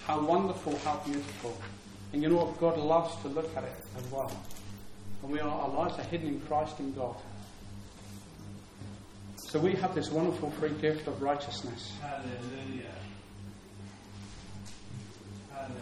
How 0.07 0.21
wonderful, 0.21 0.77
how 0.79 1.01
beautiful. 1.05 1.57
And 2.13 2.23
you 2.23 2.29
know 2.29 2.45
what? 2.45 2.59
God 2.59 2.77
loves 2.77 3.15
to 3.23 3.29
look 3.29 3.57
at 3.57 3.65
it 3.65 3.85
as 3.97 4.11
well. 4.11 4.33
And 5.23 5.31
we 5.31 5.41
are, 5.41 5.49
our 5.49 5.69
lives 5.69 5.99
are 5.99 6.05
hidden 6.05 6.29
in 6.29 6.41
Christ 6.41 6.81
in 6.81 6.93
God. 6.93 7.17
So 9.53 9.59
we 9.59 9.75
have 9.75 9.95
this 9.95 10.11
wonderful 10.11 10.51
free 10.53 10.73
gift 10.81 11.07
of 11.07 11.21
righteousness. 11.21 11.93
Hallelujah. 12.01 12.89
Hallelujah. 15.53 15.77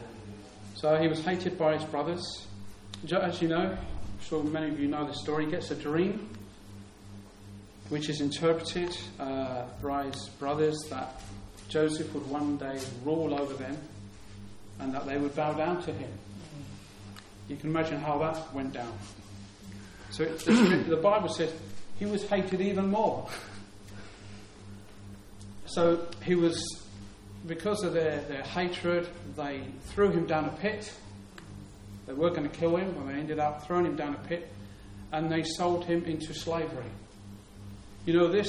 So 0.74 0.96
he 0.96 1.06
was 1.06 1.20
hated 1.20 1.56
by 1.56 1.76
his 1.76 1.84
brothers. 1.84 2.48
As 3.12 3.40
you 3.40 3.46
know, 3.46 3.78
I'm 3.78 3.78
sure 4.24 4.42
many 4.42 4.70
of 4.70 4.80
you 4.80 4.88
know 4.88 5.06
the 5.06 5.14
story, 5.14 5.44
he 5.44 5.52
gets 5.52 5.70
a 5.70 5.76
dream 5.76 6.28
which 7.90 8.08
is 8.08 8.20
interpreted 8.20 8.98
uh, 9.20 9.66
by 9.80 10.06
his 10.06 10.28
brothers 10.40 10.76
that 10.90 11.22
Joseph 11.68 12.12
would 12.12 12.28
one 12.28 12.56
day 12.56 12.76
rule 13.04 13.32
over 13.40 13.54
them 13.54 13.78
and 14.80 14.92
that 14.92 15.06
they 15.06 15.16
would 15.16 15.36
bow 15.36 15.52
down 15.52 15.80
to 15.84 15.92
him. 15.92 16.10
You 17.46 17.54
can 17.54 17.70
imagine 17.70 18.00
how 18.00 18.18
that 18.18 18.52
went 18.52 18.72
down. 18.72 18.98
So 20.10 20.24
the 20.24 20.98
Bible 21.00 21.28
says 21.28 21.52
he 22.00 22.06
was 22.06 22.24
hated 22.24 22.60
even 22.60 22.90
more. 22.90 23.28
So 25.70 26.04
he 26.24 26.34
was, 26.34 26.84
because 27.46 27.84
of 27.84 27.92
their, 27.92 28.20
their 28.22 28.42
hatred, 28.42 29.08
they 29.36 29.62
threw 29.90 30.10
him 30.10 30.26
down 30.26 30.46
a 30.46 30.52
pit. 30.52 30.92
They 32.08 32.12
were 32.12 32.30
going 32.30 32.42
to 32.42 32.56
kill 32.56 32.76
him, 32.76 32.88
and 32.88 33.08
they 33.08 33.14
ended 33.14 33.38
up 33.38 33.64
throwing 33.66 33.86
him 33.86 33.94
down 33.94 34.14
a 34.14 34.28
pit, 34.28 34.50
and 35.12 35.30
they 35.30 35.44
sold 35.44 35.84
him 35.84 36.04
into 36.06 36.34
slavery. 36.34 36.90
You 38.04 38.14
know, 38.14 38.26
this, 38.26 38.48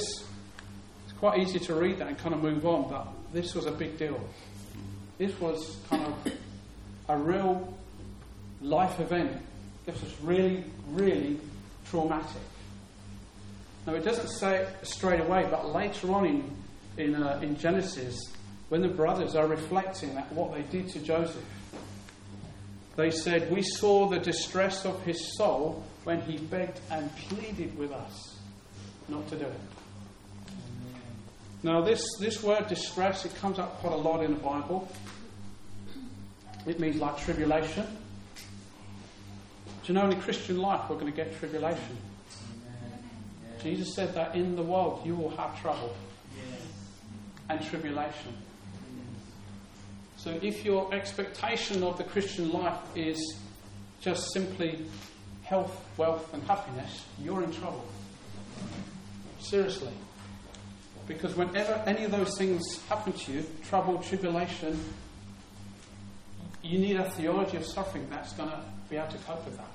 it's 1.04 1.16
quite 1.20 1.38
easy 1.38 1.60
to 1.60 1.74
read 1.74 1.98
that 1.98 2.08
and 2.08 2.18
kind 2.18 2.34
of 2.34 2.42
move 2.42 2.66
on, 2.66 2.90
but 2.90 3.06
this 3.32 3.54
was 3.54 3.66
a 3.66 3.72
big 3.72 3.98
deal. 3.98 4.18
This 5.18 5.38
was 5.38 5.76
kind 5.88 6.04
of 6.04 6.32
a 7.08 7.16
real 7.16 7.72
life 8.60 8.98
event. 8.98 9.30
This 9.86 10.00
was 10.02 10.12
really, 10.22 10.64
really 10.88 11.38
traumatic. 11.88 12.42
Now, 13.86 13.94
it 13.94 14.04
doesn't 14.04 14.28
say 14.28 14.56
it 14.56 14.68
straight 14.82 15.20
away, 15.20 15.46
but 15.48 15.72
later 15.72 16.12
on 16.12 16.26
in, 16.26 16.61
in, 16.96 17.14
uh, 17.14 17.40
in 17.42 17.58
Genesis, 17.58 18.32
when 18.68 18.80
the 18.80 18.88
brothers 18.88 19.34
are 19.34 19.46
reflecting 19.46 20.16
at 20.16 20.30
what 20.32 20.54
they 20.54 20.62
did 20.62 20.88
to 20.90 20.98
Joseph, 21.00 21.44
they 22.96 23.10
said, 23.10 23.50
We 23.50 23.62
saw 23.62 24.08
the 24.08 24.18
distress 24.18 24.84
of 24.84 25.02
his 25.02 25.36
soul 25.36 25.84
when 26.04 26.20
he 26.22 26.38
begged 26.38 26.80
and 26.90 27.14
pleaded 27.16 27.76
with 27.78 27.92
us 27.92 28.36
not 29.08 29.28
to 29.28 29.36
do 29.36 29.44
it. 29.44 29.60
Now, 31.62 31.80
this, 31.80 32.04
this 32.18 32.42
word 32.42 32.66
distress, 32.66 33.24
it 33.24 33.34
comes 33.36 33.58
up 33.58 33.78
quite 33.80 33.92
a 33.92 33.96
lot 33.96 34.24
in 34.24 34.34
the 34.34 34.40
Bible. 34.40 34.90
It 36.66 36.80
means 36.80 36.96
like 36.96 37.18
tribulation. 37.18 37.86
Do 39.84 39.92
you 39.92 39.94
know 39.94 40.04
in 40.04 40.10
the 40.10 40.16
Christian 40.16 40.58
life 40.58 40.88
we're 40.88 40.96
going 40.96 41.10
to 41.10 41.16
get 41.16 41.36
tribulation? 41.38 41.96
Jesus 43.62 43.94
said 43.94 44.14
that 44.14 44.34
in 44.34 44.56
the 44.56 44.62
world 44.62 45.02
you 45.04 45.14
will 45.14 45.30
have 45.36 45.60
trouble 45.60 45.94
and 47.48 47.64
tribulation. 47.64 48.34
So 50.16 50.38
if 50.40 50.64
your 50.64 50.94
expectation 50.94 51.82
of 51.82 51.98
the 51.98 52.04
Christian 52.04 52.52
life 52.52 52.78
is 52.94 53.18
just 54.00 54.32
simply 54.32 54.86
health, 55.42 55.84
wealth, 55.96 56.32
and 56.32 56.42
happiness, 56.44 57.04
you're 57.20 57.42
in 57.42 57.52
trouble. 57.52 57.84
Seriously. 59.40 59.92
Because 61.08 61.34
whenever 61.34 61.72
any 61.86 62.04
of 62.04 62.12
those 62.12 62.38
things 62.38 62.80
happen 62.88 63.12
to 63.12 63.32
you, 63.32 63.44
trouble, 63.68 63.98
tribulation, 63.98 64.78
you 66.62 66.78
need 66.78 66.96
a 66.96 67.10
theology 67.10 67.56
of 67.56 67.66
suffering 67.66 68.06
that's 68.08 68.32
going 68.34 68.48
to 68.48 68.60
be 68.88 68.96
able 68.96 69.08
to 69.08 69.18
cope 69.18 69.44
with 69.44 69.56
that. 69.56 69.66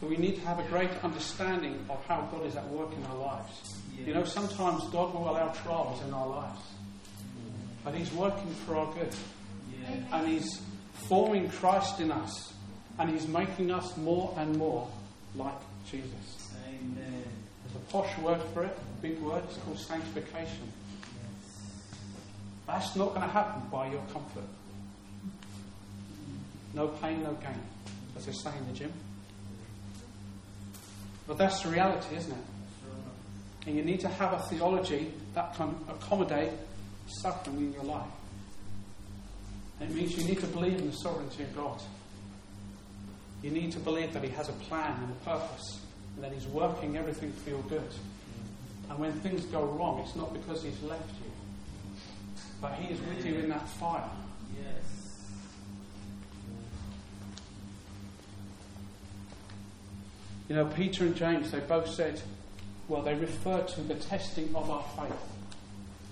So 0.00 0.06
we 0.06 0.16
need 0.16 0.36
to 0.36 0.40
have 0.42 0.60
a 0.60 0.68
great 0.68 0.90
understanding 1.02 1.84
of 1.90 2.04
how 2.06 2.28
God 2.32 2.46
is 2.46 2.56
at 2.56 2.66
work 2.68 2.92
in 2.96 3.04
our 3.04 3.16
lives. 3.16 3.79
You 4.06 4.14
know, 4.14 4.24
sometimes 4.24 4.84
God 4.90 5.14
will 5.14 5.30
allow 5.30 5.48
trials 5.48 6.02
in 6.02 6.12
our 6.12 6.26
lives, 6.26 6.60
but 7.84 7.94
He's 7.94 8.12
working 8.12 8.52
for 8.66 8.76
our 8.76 8.92
good. 8.94 9.14
And 10.12 10.26
He's 10.26 10.60
forming 11.08 11.48
Christ 11.50 12.00
in 12.00 12.10
us, 12.10 12.52
and 12.98 13.10
He's 13.10 13.28
making 13.28 13.70
us 13.70 13.96
more 13.98 14.34
and 14.36 14.56
more 14.56 14.88
like 15.36 15.54
Jesus. 15.90 16.52
Amen. 16.66 17.24
There's 17.64 17.76
a 17.76 17.92
posh 17.92 18.18
word 18.18 18.40
for 18.52 18.64
it, 18.64 18.76
a 18.76 19.02
big 19.02 19.18
word, 19.20 19.42
it's 19.44 19.58
called 19.58 19.78
sanctification. 19.78 20.72
That's 22.66 22.94
not 22.96 23.08
going 23.08 23.22
to 23.22 23.32
happen 23.32 23.62
by 23.70 23.90
your 23.90 24.02
comfort. 24.12 24.44
No 26.74 26.88
pain, 26.88 27.22
no 27.22 27.32
gain, 27.34 27.60
as 28.16 28.26
they 28.26 28.32
say 28.32 28.50
in 28.56 28.66
the 28.72 28.78
gym. 28.78 28.92
But 31.26 31.38
that's 31.38 31.62
the 31.62 31.70
reality, 31.70 32.16
isn't 32.16 32.32
it? 32.32 32.44
And 33.66 33.76
you 33.76 33.84
need 33.84 34.00
to 34.00 34.08
have 34.08 34.32
a 34.32 34.38
theology 34.38 35.12
that 35.34 35.54
can 35.54 35.76
accommodate 35.88 36.50
suffering 37.06 37.58
in 37.58 37.72
your 37.72 37.84
life. 37.84 38.06
It 39.80 39.90
means 39.94 40.16
you 40.16 40.24
need 40.24 40.40
to 40.40 40.46
believe 40.46 40.78
in 40.78 40.90
the 40.90 40.96
sovereignty 40.96 41.42
of 41.42 41.56
God. 41.56 41.80
You 43.42 43.50
need 43.50 43.72
to 43.72 43.78
believe 43.78 44.12
that 44.12 44.22
He 44.22 44.30
has 44.30 44.48
a 44.48 44.52
plan 44.52 44.94
and 45.02 45.10
a 45.10 45.24
purpose, 45.24 45.80
and 46.14 46.24
that 46.24 46.32
He's 46.32 46.46
working 46.46 46.96
everything 46.96 47.32
for 47.32 47.50
your 47.50 47.62
good. 47.62 47.88
And 48.90 48.98
when 48.98 49.12
things 49.20 49.44
go 49.46 49.64
wrong, 49.64 50.00
it's 50.00 50.16
not 50.16 50.32
because 50.32 50.62
He's 50.62 50.82
left 50.82 51.08
you, 51.24 51.30
but 52.60 52.74
He 52.74 52.92
is 52.92 53.00
with 53.00 53.24
you 53.24 53.36
in 53.36 53.48
that 53.48 53.66
fire. 53.68 54.04
Yes. 54.58 55.26
You 60.48 60.56
know, 60.56 60.66
Peter 60.66 61.04
and 61.04 61.14
James, 61.14 61.50
they 61.52 61.60
both 61.60 61.88
said, 61.88 62.20
well, 62.90 63.02
they 63.02 63.14
refer 63.14 63.62
to 63.62 63.82
the 63.82 63.94
testing 63.94 64.52
of 64.52 64.68
our 64.68 64.82
faith. 64.96 65.16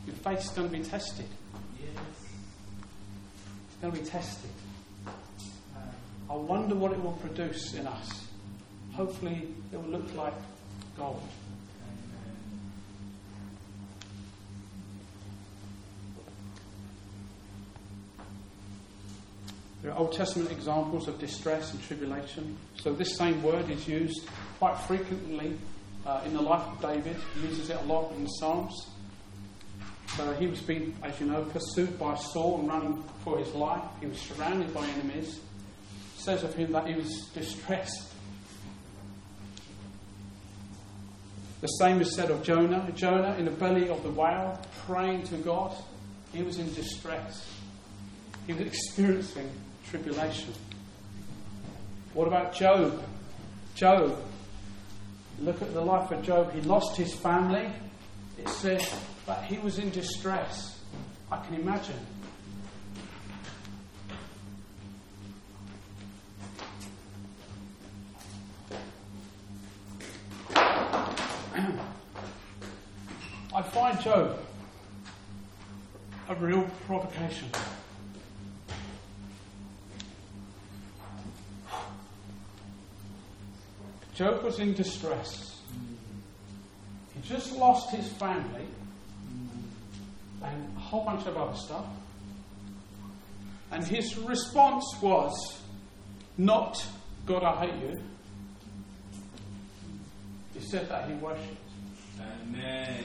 Your 0.07 0.15
faith's 0.15 0.49
going 0.51 0.71
to 0.71 0.79
be 0.79 0.85
tested. 0.85 1.27
Yes. 1.81 2.05
It's 3.67 3.83
going 3.83 3.93
to 3.93 4.01
be 4.01 4.07
tested. 4.07 4.51
I 6.31 6.35
wonder 6.37 6.77
what 6.77 6.93
it 6.93 7.03
will 7.03 7.19
produce 7.21 7.75
in 7.75 7.85
us. 7.89 8.27
Hopefully, 8.93 9.49
it 9.73 9.77
will 9.77 9.91
look 9.91 10.15
like 10.15 10.35
gold. 10.97 11.21
There 19.83 19.91
are 19.91 19.99
Old 19.99 20.13
Testament 20.13 20.53
examples 20.53 21.09
of 21.09 21.19
distress 21.19 21.73
and 21.73 21.83
tribulation. 21.83 22.57
So, 22.81 22.93
this 22.93 23.17
same 23.17 23.43
word 23.43 23.69
is 23.69 23.89
used 23.89 24.29
quite 24.61 24.77
frequently 24.77 25.57
uh, 26.09 26.23
in 26.25 26.33
the 26.33 26.41
life 26.41 26.67
of 26.67 26.81
David. 26.81 27.17
He 27.35 27.47
uses 27.49 27.69
it 27.69 27.77
a 27.77 27.85
lot 27.85 28.13
in 28.13 28.25
the 28.25 28.31
Psalms. 28.31 28.89
So, 30.17 30.33
he 30.35 30.47
was 30.47 30.61
being, 30.61 30.97
as 31.03 31.21
you 31.21 31.27
know, 31.27 31.45
pursued 31.45 31.99
by 31.99 32.15
Saul 32.15 32.61
and 32.61 32.69
running 32.69 33.05
for 33.23 33.39
his 33.39 33.53
life. 33.55 33.83
He 34.01 34.07
was 34.07 34.19
surrounded 34.19 34.73
by 34.73 34.87
enemies. 34.87 35.37
It 35.37 36.21
says 36.21 36.43
of 36.43 36.55
him 36.55 36.73
that 36.73 36.87
he 36.87 36.95
was 36.95 37.29
distressed. 37.35 38.15
The 41.61 41.67
same 41.67 42.01
is 42.01 42.15
said 42.15 42.31
of 42.31 42.43
Jonah. 42.43 42.91
Jonah, 42.95 43.35
in 43.37 43.45
the 43.45 43.51
belly 43.51 43.89
of 43.91 44.03
the 44.03 44.11
whale, 44.11 44.59
praying 44.87 45.25
to 45.25 45.37
God, 45.37 45.77
he 46.33 46.43
was 46.43 46.59
in 46.59 46.73
distress. 46.73 47.53
He 48.47 48.55
was 48.55 48.63
experiencing 48.63 49.51
tribulation. 49.91 50.55
What 52.15 52.29
about 52.29 52.55
Job? 52.55 53.03
Job, 53.75 54.19
look 55.41 55.63
at 55.63 55.73
the 55.73 55.81
life 55.81 56.11
of 56.11 56.23
Job. 56.23 56.53
He 56.53 56.61
lost 56.63 56.97
his 56.97 57.15
family. 57.15 57.71
It 58.39 58.49
says 58.49 58.95
that 59.27 59.45
he 59.45 59.59
was 59.59 59.79
in 59.79 59.91
distress. 59.91 60.81
I 61.31 61.45
can 61.45 61.55
imagine. 61.57 61.95
I 73.55 73.63
find 73.63 74.01
Job 74.01 74.39
a 76.29 76.35
real 76.35 76.63
provocation. 76.87 77.49
Job 84.19 84.43
was 84.43 84.59
in 84.59 84.75
distress. 84.75 85.61
He 87.15 87.29
just 87.29 87.53
lost 87.53 87.95
his 87.95 88.09
family 88.15 88.67
and 90.43 90.77
a 90.77 90.81
whole 90.81 91.05
bunch 91.05 91.25
of 91.29 91.37
other 91.37 91.57
stuff. 91.57 91.85
And 93.71 93.87
his 93.87 94.19
response 94.19 94.85
was 95.01 95.61
not, 96.37 96.85
God, 97.27 97.45
I 97.45 97.67
hate 97.67 97.81
you. 97.81 98.03
He 100.55 100.67
said 100.67 100.89
that 100.89 101.09
he 101.09 101.15
worshipped. 101.15 101.71
Amen. 102.21 103.05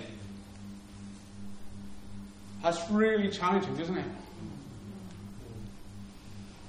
That's 2.64 2.90
really 2.90 3.30
challenging, 3.30 3.80
isn't 3.80 3.98
it? 4.00 4.06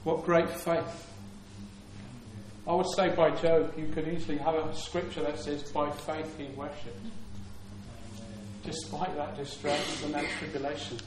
What 0.02 0.26
great 0.26 0.50
faith. 0.50 1.13
I 2.66 2.72
would 2.72 2.86
say 2.96 3.10
by 3.10 3.30
Job, 3.30 3.74
you 3.76 3.88
could 3.88 4.08
easily 4.08 4.38
have 4.38 4.54
a 4.54 4.74
scripture 4.74 5.22
that 5.22 5.38
says, 5.38 5.62
by 5.64 5.90
faith 5.90 6.38
he 6.38 6.46
worshipped, 6.56 7.06
despite 8.64 9.14
that 9.16 9.36
distress 9.36 10.02
and 10.02 10.14
that 10.14 10.24
tribulation. 10.38 10.98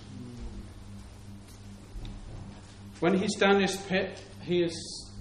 When 3.00 3.18
he's 3.18 3.36
down 3.36 3.60
this 3.60 3.76
pit, 3.88 4.22
he 4.44 4.64
is 4.64 5.12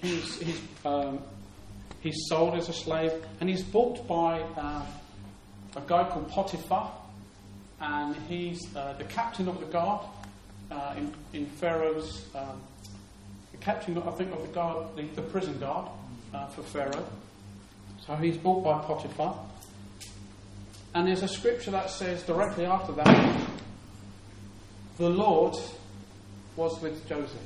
he's, 0.00 0.40
he's, 0.40 0.60
um, 0.84 1.20
he's 2.00 2.16
sold 2.28 2.54
as 2.54 2.68
a 2.68 2.72
slave 2.72 3.12
and 3.40 3.48
he's 3.48 3.62
bought 3.62 4.06
by 4.06 4.40
uh, 4.56 4.86
a 5.76 5.80
guy 5.86 6.08
called 6.08 6.28
Potiphar, 6.30 6.92
and 7.80 8.16
he's 8.28 8.60
uh, 8.76 8.94
the 8.96 9.04
captain 9.04 9.48
of 9.48 9.60
the 9.60 9.66
guard 9.66 10.06
uh, 10.70 10.94
in, 10.96 11.12
in 11.32 11.46
Pharaoh's. 11.46 12.26
Um, 12.34 12.60
the 13.54 13.64
captain, 13.64 13.96
I 13.98 14.10
think, 14.10 14.32
of 14.32 14.42
the 14.42 14.52
guard, 14.52 14.86
the, 14.96 15.02
the 15.02 15.22
prison 15.22 15.58
guard 15.58 15.88
uh, 16.34 16.46
for 16.48 16.62
Pharaoh. 16.62 17.06
So 18.04 18.16
he's 18.16 18.36
bought 18.36 18.64
by 18.64 18.80
Potiphar. 18.82 19.38
And 20.94 21.06
there's 21.06 21.22
a 21.22 21.28
scripture 21.28 21.70
that 21.70 21.90
says 21.90 22.22
directly 22.22 22.66
after 22.66 22.92
that, 22.92 23.46
the 24.98 25.08
Lord 25.08 25.54
was 26.56 26.80
with 26.80 27.08
Joseph. 27.08 27.38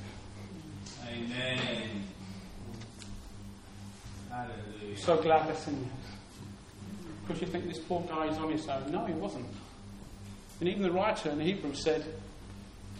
Amen. 1.08 2.04
Hallelujah. 4.30 4.96
So 4.96 5.16
glad 5.16 5.48
that's 5.48 5.66
in 5.66 5.80
there. 5.80 5.90
Because 7.26 7.42
you 7.42 7.48
think 7.48 7.68
this 7.68 7.78
poor 7.78 8.02
guy 8.08 8.28
is 8.28 8.38
on 8.38 8.50
his 8.50 8.66
own. 8.68 8.90
No, 8.90 9.04
he 9.04 9.14
wasn't. 9.14 9.46
And 10.60 10.68
even 10.68 10.82
the 10.82 10.92
writer 10.92 11.30
in 11.30 11.40
Hebrew 11.40 11.74
said, 11.74 12.04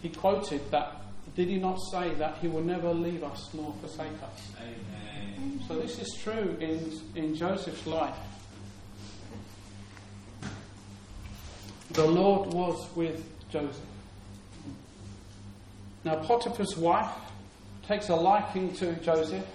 he 0.01 0.09
quoted 0.09 0.61
that, 0.71 0.98
did 1.39 1.47
he 1.47 1.55
not 1.55 1.79
say 1.89 2.13
that 2.15 2.37
he 2.39 2.49
will 2.49 2.63
never 2.63 2.93
leave 2.93 3.23
us 3.23 3.47
nor 3.53 3.73
forsake 3.79 4.11
us? 4.21 4.51
Amen. 4.61 5.61
So 5.69 5.79
this 5.79 5.97
is 5.97 6.13
true 6.21 6.57
in, 6.59 6.91
in 7.15 7.33
Joseph's 7.33 7.87
life. 7.87 8.17
The 11.91 12.05
Lord 12.05 12.53
was 12.53 12.85
with 12.93 13.23
Joseph. 13.49 13.79
Now, 16.03 16.15
Potiphar's 16.15 16.75
wife 16.75 17.09
takes 17.87 18.09
a 18.09 18.15
liking 18.15 18.73
to 18.73 18.95
Joseph 18.95 19.45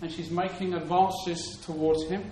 and 0.00 0.12
she's 0.12 0.30
making 0.30 0.74
advances 0.74 1.58
towards 1.64 2.08
him. 2.08 2.22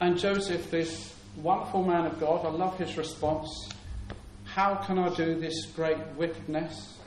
And 0.00 0.18
Joseph, 0.18 0.68
this 0.68 1.14
wonderful 1.36 1.84
man 1.84 2.06
of 2.06 2.18
God, 2.18 2.44
I 2.44 2.50
love 2.50 2.76
his 2.76 2.96
response. 2.96 3.68
How 4.58 4.74
can 4.74 4.98
I 4.98 5.08
do 5.14 5.38
this 5.38 5.66
great 5.66 5.98
wickedness 6.16 6.98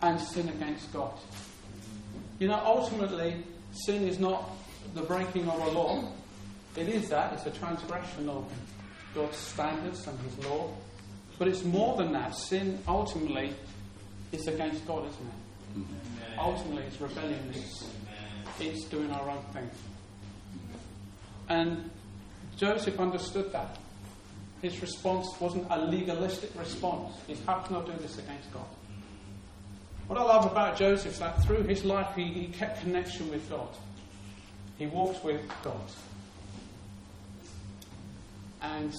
and 0.00 0.18
sin 0.18 0.48
against 0.48 0.92
God? 0.92 1.12
You 2.40 2.48
know, 2.48 2.60
ultimately, 2.64 3.44
sin 3.70 4.08
is 4.08 4.18
not 4.18 4.50
the 4.96 5.02
breaking 5.02 5.48
of 5.48 5.60
a 5.60 5.70
law. 5.70 6.02
It 6.74 6.88
is 6.88 7.10
that, 7.10 7.32
it's 7.34 7.46
a 7.46 7.52
transgression 7.52 8.28
of 8.28 8.50
God's 9.14 9.36
standards 9.36 10.04
and 10.08 10.18
His 10.18 10.44
law. 10.44 10.74
But 11.38 11.46
it's 11.46 11.62
more 11.62 11.96
than 11.96 12.12
that. 12.14 12.34
Sin 12.34 12.80
ultimately 12.88 13.54
is 14.32 14.48
against 14.48 14.84
God, 14.84 15.08
isn't 15.08 15.26
it? 15.26 15.76
Amen. 15.76 16.38
Ultimately, 16.40 16.82
it's 16.82 17.00
rebellion, 17.00 17.52
it's, 17.54 17.84
it's 18.58 18.84
doing 18.86 19.12
our 19.12 19.30
own 19.30 19.44
thing. 19.52 19.70
And 21.48 21.88
Joseph 22.56 22.98
understood 22.98 23.52
that. 23.52 23.78
His 24.62 24.80
response 24.80 25.28
wasn't 25.40 25.66
a 25.70 25.84
legalistic 25.86 26.50
response. 26.56 27.14
It's 27.28 27.44
how 27.44 27.58
can 27.58 27.76
I 27.76 27.84
do 27.84 27.92
this 28.00 28.16
against 28.18 28.52
God? 28.52 28.64
What 30.06 30.18
I 30.18 30.22
love 30.22 30.50
about 30.50 30.76
Joseph 30.76 31.12
is 31.12 31.18
that 31.18 31.42
through 31.42 31.64
his 31.64 31.84
life 31.84 32.14
he, 32.14 32.24
he 32.24 32.46
kept 32.46 32.80
connection 32.80 33.28
with 33.28 33.48
God. 33.50 33.68
He 34.78 34.86
walked 34.86 35.24
with 35.24 35.40
God. 35.64 35.80
And 38.62 38.94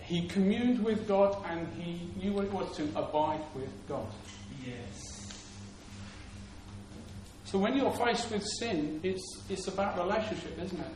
he 0.00 0.26
communed 0.26 0.82
with 0.82 1.06
God 1.06 1.36
and 1.50 1.68
he 1.82 2.08
knew 2.18 2.32
what 2.32 2.44
it 2.44 2.52
was 2.52 2.74
to 2.78 2.84
abide 2.96 3.40
with 3.54 3.70
God. 3.88 4.06
Yes. 4.64 5.32
So 7.44 7.58
when 7.58 7.76
you're 7.76 7.92
faced 7.92 8.30
with 8.30 8.42
sin, 8.58 9.00
it's, 9.02 9.42
it's 9.50 9.68
about 9.68 9.98
relationship, 9.98 10.58
isn't 10.62 10.80
it? 10.80 10.92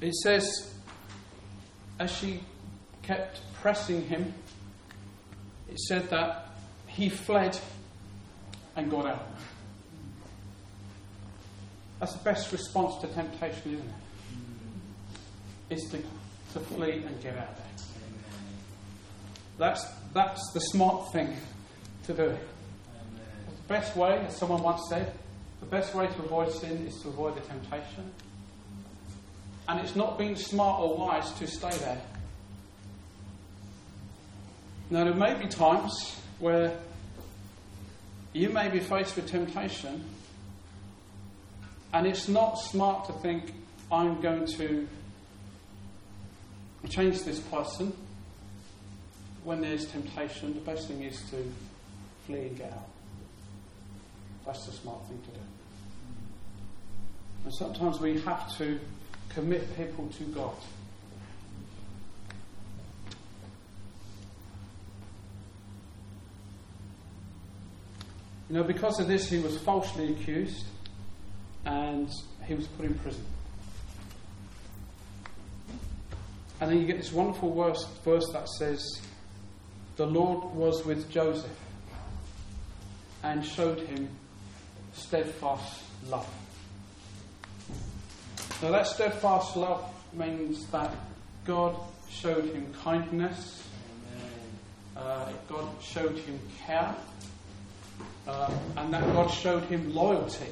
It 0.00 0.14
says, 0.14 0.72
as 1.98 2.10
she 2.10 2.40
kept 3.02 3.40
pressing 3.60 4.02
him, 4.06 4.32
it 5.68 5.78
said 5.80 6.08
that 6.10 6.50
he 6.86 7.08
fled 7.08 7.58
and 8.76 8.90
got 8.90 9.06
out. 9.06 9.26
That's 11.98 12.12
the 12.12 12.22
best 12.22 12.52
response 12.52 13.00
to 13.00 13.08
temptation, 13.08 13.74
isn't 13.74 13.92
it? 15.70 15.74
Is 15.74 15.90
to, 15.90 15.98
to 16.52 16.60
flee 16.66 17.02
and 17.04 17.20
get 17.20 17.36
out 17.36 17.56
there. 17.56 17.66
That's, 19.58 19.84
that's 20.14 20.52
the 20.54 20.60
smart 20.60 21.12
thing 21.12 21.36
to 22.06 22.14
do. 22.14 22.28
The 22.28 23.68
best 23.68 23.96
way, 23.96 24.24
as 24.26 24.36
someone 24.36 24.62
once 24.62 24.82
said, 24.88 25.12
the 25.60 25.66
best 25.66 25.94
way 25.94 26.06
to 26.06 26.18
avoid 26.22 26.52
sin 26.52 26.86
is 26.86 27.00
to 27.02 27.08
avoid 27.08 27.34
the 27.34 27.40
temptation. 27.40 28.12
And 29.68 29.80
it's 29.80 29.94
not 29.94 30.18
being 30.18 30.34
smart 30.34 30.80
or 30.80 30.96
wise 30.96 31.30
to 31.32 31.46
stay 31.46 31.76
there. 31.78 32.00
Now, 34.90 35.04
there 35.04 35.14
may 35.14 35.34
be 35.34 35.46
times 35.46 36.16
where 36.38 36.78
you 38.32 38.48
may 38.48 38.70
be 38.70 38.80
faced 38.80 39.16
with 39.16 39.28
temptation, 39.28 40.04
and 41.92 42.06
it's 42.06 42.28
not 42.28 42.54
smart 42.54 43.06
to 43.06 43.12
think, 43.14 43.52
I'm 43.92 44.20
going 44.22 44.46
to 44.46 44.88
change 46.88 47.22
this 47.24 47.40
person. 47.40 47.92
When 49.44 49.60
there's 49.60 49.86
temptation, 49.86 50.54
the 50.54 50.60
best 50.60 50.88
thing 50.88 51.02
is 51.02 51.20
to 51.30 51.52
flee 52.26 52.46
and 52.46 52.56
get 52.56 52.72
out. 52.72 52.88
That's 54.46 54.64
the 54.64 54.72
smart 54.72 55.06
thing 55.06 55.20
to 55.20 55.30
do. 55.30 55.40
And 57.44 57.54
sometimes 57.54 58.00
we 58.00 58.20
have 58.20 58.56
to 58.56 58.80
commit 59.30 59.76
people 59.76 60.08
to 60.18 60.24
God. 60.24 60.54
You 68.48 68.56
know, 68.56 68.62
because 68.62 68.98
of 68.98 69.08
this, 69.08 69.28
he 69.28 69.38
was 69.38 69.58
falsely 69.58 70.12
accused 70.12 70.64
and 71.66 72.08
he 72.46 72.54
was 72.54 72.66
put 72.66 72.86
in 72.86 72.94
prison. 72.94 73.24
And 76.60 76.70
then 76.70 76.80
you 76.80 76.86
get 76.86 76.96
this 76.96 77.12
wonderful 77.12 77.54
verse, 77.54 77.84
verse 78.04 78.28
that 78.32 78.48
says, 78.48 78.82
The 79.96 80.06
Lord 80.06 80.54
was 80.54 80.84
with 80.84 81.10
Joseph 81.10 81.50
and 83.22 83.44
showed 83.44 83.80
him 83.80 84.08
steadfast 84.92 85.82
love. 86.08 86.28
Now, 88.60 88.72
that 88.72 88.88
steadfast 88.88 89.56
love 89.56 89.84
means 90.12 90.66
that 90.66 90.90
God 91.44 91.76
showed 92.10 92.44
him 92.44 92.74
kindness, 92.82 93.62
uh, 94.96 95.30
God 95.48 95.68
showed 95.80 96.18
him 96.18 96.40
care, 96.66 96.94
uh, 98.26 98.50
and 98.76 98.92
that 98.92 99.04
God 99.12 99.28
showed 99.28 99.62
him 99.64 99.94
loyalty. 99.94 100.48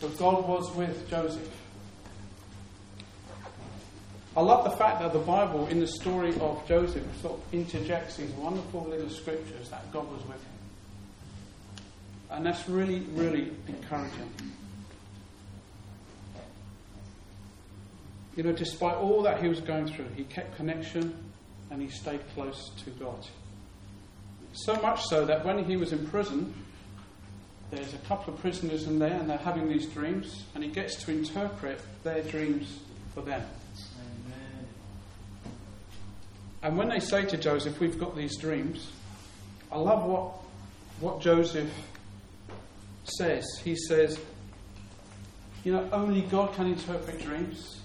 So 0.00 0.08
God 0.10 0.46
was 0.48 0.74
with 0.74 1.08
Joseph. 1.08 1.48
I 4.36 4.40
love 4.42 4.64
the 4.64 4.76
fact 4.76 5.00
that 5.00 5.12
the 5.12 5.20
Bible, 5.20 5.66
in 5.68 5.80
the 5.80 5.86
story 5.86 6.34
of 6.40 6.62
Joseph, 6.68 7.04
sort 7.22 7.38
of 7.38 7.54
interjects 7.54 8.16
these 8.16 8.30
wonderful 8.32 8.84
little 8.84 9.08
scriptures 9.08 9.70
that 9.70 9.90
God 9.92 10.10
was 10.10 10.20
with 10.26 10.36
him. 10.36 10.52
And 12.30 12.44
that's 12.44 12.68
really, 12.68 13.00
really 13.14 13.52
encouraging. 13.68 14.30
You 18.36 18.42
know, 18.42 18.52
despite 18.52 18.96
all 18.96 19.22
that 19.22 19.42
he 19.42 19.48
was 19.48 19.60
going 19.60 19.86
through, 19.86 20.08
he 20.14 20.24
kept 20.24 20.56
connection 20.56 21.16
and 21.70 21.80
he 21.80 21.88
stayed 21.88 22.20
close 22.34 22.70
to 22.84 22.90
God. 22.90 23.26
So 24.52 24.74
much 24.80 25.02
so 25.04 25.24
that 25.24 25.44
when 25.44 25.64
he 25.64 25.76
was 25.76 25.92
in 25.92 26.06
prison, 26.06 26.54
there's 27.70 27.94
a 27.94 27.98
couple 27.98 28.32
of 28.34 28.40
prisoners 28.40 28.84
in 28.84 28.98
there 28.98 29.12
and 29.12 29.28
they're 29.28 29.38
having 29.38 29.68
these 29.68 29.86
dreams, 29.86 30.44
and 30.54 30.62
he 30.62 30.70
gets 30.70 31.02
to 31.04 31.10
interpret 31.10 31.80
their 32.04 32.22
dreams 32.22 32.78
for 33.12 33.22
them. 33.22 33.42
Amen. 33.42 34.68
And 36.62 36.78
when 36.78 36.88
they 36.88 37.00
say 37.00 37.24
to 37.24 37.36
Joseph, 37.36 37.80
We've 37.80 37.98
got 37.98 38.16
these 38.16 38.36
dreams, 38.36 38.92
I 39.72 39.78
love 39.78 40.04
what, 40.04 40.32
what 41.00 41.20
Joseph 41.20 41.70
says. 43.04 43.44
He 43.64 43.74
says, 43.74 44.18
You 45.64 45.72
know, 45.72 45.88
only 45.92 46.22
God 46.22 46.54
can 46.54 46.66
interpret 46.66 47.20
dreams. 47.22 47.80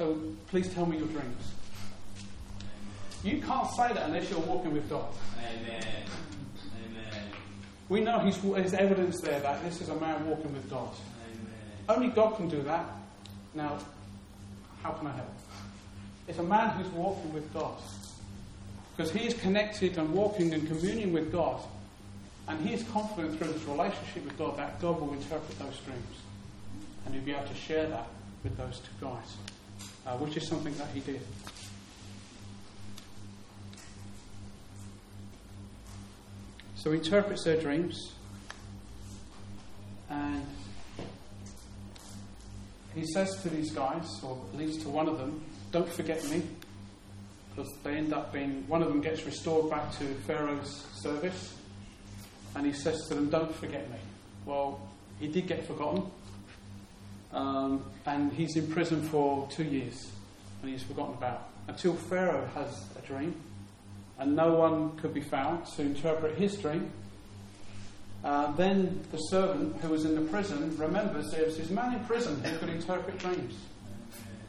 So 0.00 0.18
please 0.48 0.66
tell 0.72 0.86
me 0.86 0.96
your 0.96 1.08
dreams. 1.08 1.52
You 3.22 3.38
can't 3.42 3.70
say 3.72 3.88
that 3.92 4.04
unless 4.04 4.30
you're 4.30 4.40
walking 4.40 4.72
with 4.72 4.88
God. 4.88 5.04
Amen. 5.38 5.84
Amen. 6.86 7.22
We 7.90 8.00
know 8.00 8.18
he's, 8.20 8.38
there's 8.38 8.72
evidence 8.72 9.20
there 9.20 9.38
that 9.40 9.62
this 9.62 9.82
is 9.82 9.90
a 9.90 9.94
man 9.96 10.26
walking 10.26 10.54
with 10.54 10.70
God. 10.70 10.88
Amen. 11.26 11.44
Only 11.86 12.08
God 12.08 12.36
can 12.36 12.48
do 12.48 12.62
that. 12.62 12.86
Now, 13.54 13.76
how 14.82 14.92
can 14.92 15.08
I 15.08 15.12
help? 15.12 15.34
It's 16.26 16.38
a 16.38 16.44
man 16.44 16.70
who's 16.70 16.90
walking 16.94 17.34
with 17.34 17.52
God. 17.52 17.76
Because 18.96 19.12
he 19.12 19.26
is 19.26 19.34
connected 19.34 19.98
and 19.98 20.14
walking 20.14 20.54
and 20.54 20.66
communing 20.66 21.12
with 21.12 21.30
God. 21.30 21.60
And 22.48 22.66
he 22.66 22.72
is 22.72 22.84
confident 22.84 23.36
through 23.36 23.52
his 23.52 23.64
relationship 23.64 24.24
with 24.24 24.38
God 24.38 24.56
that 24.56 24.80
God 24.80 24.98
will 24.98 25.12
interpret 25.12 25.58
those 25.58 25.76
dreams. 25.80 26.16
And 27.04 27.14
he'll 27.14 27.22
be 27.22 27.32
able 27.32 27.46
to 27.46 27.54
share 27.54 27.86
that 27.88 28.08
with 28.42 28.56
those 28.56 28.78
two 28.78 29.06
guys 29.06 29.36
uh, 30.06 30.16
which 30.16 30.36
is 30.36 30.46
something 30.48 30.74
that 30.76 30.88
he 30.94 31.00
did. 31.00 31.20
So 36.76 36.92
he 36.92 36.98
interprets 36.98 37.44
their 37.44 37.60
dreams 37.60 38.14
and 40.08 40.46
he 42.94 43.04
says 43.06 43.40
to 43.42 43.48
these 43.48 43.70
guys, 43.70 44.20
or 44.22 44.38
at 44.52 44.58
least 44.58 44.82
to 44.82 44.88
one 44.88 45.08
of 45.08 45.18
them, 45.18 45.42
don't 45.72 45.88
forget 45.88 46.28
me. 46.30 46.42
Because 47.50 47.72
they 47.82 47.96
end 47.96 48.12
up 48.12 48.32
being, 48.32 48.64
one 48.66 48.82
of 48.82 48.88
them 48.88 49.00
gets 49.00 49.24
restored 49.24 49.70
back 49.70 49.96
to 49.98 50.04
Pharaoh's 50.26 50.86
service. 50.94 51.54
And 52.54 52.66
he 52.66 52.72
says 52.72 53.06
to 53.08 53.14
them, 53.14 53.30
don't 53.30 53.54
forget 53.54 53.88
me. 53.90 53.98
Well, 54.44 54.80
he 55.20 55.28
did 55.28 55.46
get 55.46 55.66
forgotten. 55.66 56.10
Um, 57.32 57.84
and 58.06 58.32
he's 58.32 58.56
in 58.56 58.66
prison 58.66 59.02
for 59.02 59.46
two 59.50 59.64
years 59.64 60.10
and 60.62 60.70
he's 60.70 60.82
forgotten 60.82 61.14
about 61.14 61.48
until 61.68 61.94
Pharaoh 61.94 62.48
has 62.54 62.84
a 62.98 63.06
dream 63.06 63.34
and 64.18 64.34
no 64.34 64.54
one 64.54 64.96
could 64.96 65.14
be 65.14 65.20
found 65.20 65.64
to 65.66 65.82
interpret 65.82 66.36
his 66.36 66.56
dream. 66.56 66.90
Uh, 68.22 68.52
then 68.52 69.00
the 69.12 69.16
servant 69.16 69.80
who 69.80 69.88
was 69.88 70.04
in 70.04 70.14
the 70.14 70.30
prison 70.30 70.76
remembers 70.76 71.30
there 71.30 71.44
was 71.44 71.56
this 71.56 71.70
man 71.70 71.94
in 71.94 72.04
prison 72.04 72.42
who 72.42 72.58
could 72.58 72.68
interpret 72.68 73.16
dreams. 73.18 73.54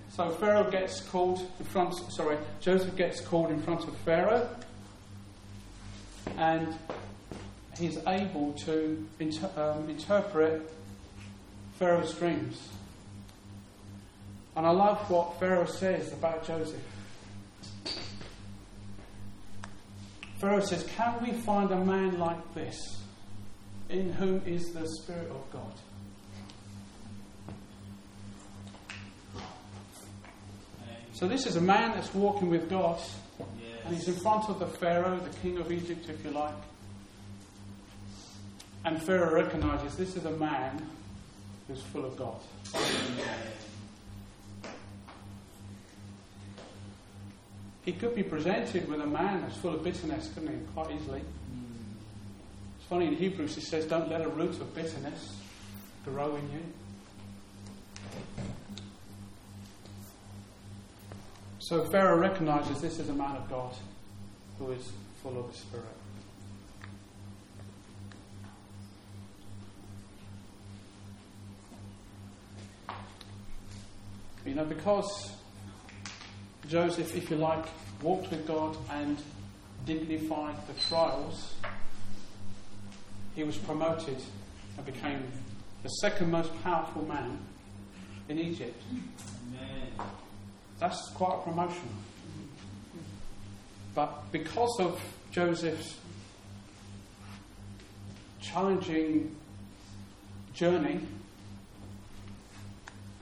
So 0.09 0.29
Pharaoh 0.29 0.69
gets 0.69 0.99
called 1.01 1.39
in 1.59 1.65
front, 1.65 1.93
sorry, 2.11 2.37
Joseph 2.59 2.95
gets 2.97 3.21
called 3.21 3.49
in 3.49 3.61
front 3.61 3.87
of 3.87 3.95
Pharaoh 3.97 4.49
and 6.37 6.75
he's 7.77 7.97
able 8.07 8.53
to 8.65 9.07
inter- 9.19 9.49
um, 9.55 9.89
interpret 9.89 10.69
Pharaoh's 11.81 12.13
dreams. 12.13 12.69
And 14.55 14.67
I 14.67 14.69
love 14.69 15.09
what 15.09 15.39
Pharaoh 15.39 15.65
says 15.65 16.13
about 16.13 16.45
Joseph. 16.45 16.79
Pharaoh 20.39 20.59
says, 20.59 20.83
Can 20.95 21.15
we 21.23 21.31
find 21.31 21.71
a 21.71 21.83
man 21.83 22.19
like 22.19 22.53
this 22.53 22.77
in 23.89 24.13
whom 24.13 24.43
is 24.45 24.71
the 24.73 24.87
Spirit 24.87 25.31
of 25.31 25.51
God? 25.51 25.73
So, 31.13 31.27
this 31.27 31.47
is 31.47 31.55
a 31.55 31.61
man 31.61 31.93
that's 31.95 32.13
walking 32.13 32.51
with 32.51 32.69
God, 32.69 32.99
yes. 33.39 33.79
and 33.85 33.95
he's 33.95 34.07
in 34.07 34.13
front 34.21 34.49
of 34.49 34.59
the 34.59 34.67
Pharaoh, 34.67 35.17
the 35.17 35.35
king 35.39 35.57
of 35.57 35.71
Egypt, 35.71 36.07
if 36.07 36.23
you 36.23 36.29
like. 36.29 36.53
And 38.85 39.01
Pharaoh 39.01 39.33
recognizes 39.33 39.97
this 39.97 40.15
is 40.15 40.25
a 40.25 40.31
man 40.31 40.87
full 41.79 42.05
of 42.05 42.17
God. 42.17 42.35
He 47.83 47.93
could 47.93 48.13
be 48.15 48.23
presented 48.23 48.87
with 48.89 49.01
a 49.01 49.07
man 49.07 49.41
that's 49.41 49.57
full 49.57 49.73
of 49.73 49.83
bitterness, 49.83 50.29
couldn't 50.33 50.49
he? 50.49 50.65
Quite 50.73 50.91
easily. 50.91 51.21
It's 52.79 52.87
funny 52.87 53.07
in 53.07 53.15
Hebrews 53.15 53.57
it 53.57 53.61
says, 53.61 53.85
Don't 53.85 54.09
let 54.09 54.21
a 54.21 54.29
root 54.29 54.59
of 54.59 54.75
bitterness 54.75 55.37
grow 56.05 56.35
in 56.35 56.51
you. 56.51 56.61
So 61.59 61.85
Pharaoh 61.85 62.17
recognizes 62.17 62.81
this 62.81 62.99
is 62.99 63.07
a 63.09 63.13
man 63.13 63.35
of 63.35 63.49
God 63.49 63.73
who 64.59 64.71
is 64.71 64.91
full 65.23 65.39
of 65.39 65.51
the 65.51 65.57
Spirit. 65.57 65.85
You 74.45 74.55
know, 74.55 74.65
because 74.65 75.31
Joseph, 76.67 77.15
if 77.15 77.29
you 77.29 77.37
like, 77.37 77.65
walked 78.01 78.31
with 78.31 78.47
God 78.47 78.75
and 78.89 79.17
dignified 79.85 80.55
the 80.67 80.73
trials, 80.87 81.53
he 83.35 83.43
was 83.43 83.57
promoted 83.57 84.17
and 84.77 84.85
became 84.85 85.23
the 85.83 85.89
second 85.89 86.31
most 86.31 86.51
powerful 86.63 87.03
man 87.05 87.37
in 88.29 88.39
Egypt. 88.39 88.81
Amen. 88.91 90.07
That's 90.79 91.09
quite 91.09 91.35
a 91.35 91.41
promotion. 91.49 91.89
But 93.93 94.31
because 94.31 94.79
of 94.79 94.99
Joseph's 95.31 95.97
challenging 98.41 99.35
journey, 100.53 101.01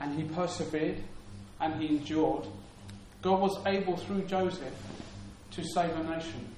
and 0.00 0.18
he 0.18 0.24
persevered 0.34 0.98
and 1.60 1.80
he 1.80 1.88
endured, 1.88 2.46
God 3.22 3.40
was 3.40 3.58
able 3.66 3.96
through 3.96 4.22
Joseph 4.22 4.74
to 5.52 5.64
save 5.64 5.94
a 5.96 6.02
nation. 6.04 6.48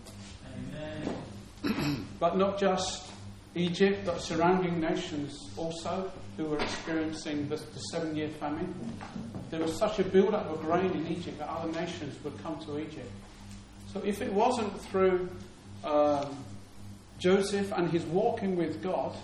Amen. 1.64 2.07
but 2.20 2.37
not 2.37 2.59
just 2.59 3.11
Egypt, 3.55 4.05
but 4.07 4.20
surrounding 4.20 4.81
nations 4.81 5.50
also 5.57 6.11
who 6.37 6.44
were 6.44 6.59
experiencing 6.59 7.48
the, 7.48 7.57
the 7.57 7.81
seven 7.90 8.16
year 8.16 8.28
famine. 8.28 8.74
There 9.50 9.61
was 9.61 9.76
such 9.76 9.98
a 9.98 10.05
build 10.05 10.35
up 10.35 10.48
of 10.50 10.62
grain 10.62 10.90
in 10.92 11.07
Egypt 11.09 11.38
that 11.38 11.48
other 11.48 11.71
nations 11.73 12.23
would 12.25 12.40
come 12.42 12.58
to 12.64 12.79
Egypt. 12.79 13.10
So 13.92 14.00
if 14.04 14.23
it 14.23 14.33
wasn't 14.33 14.81
through 14.87 15.29
um, 15.85 16.44
Joseph 17.19 17.73
and 17.73 17.90
his 17.90 18.04
walking 18.04 18.56
with 18.56 18.83
God, 18.83 19.14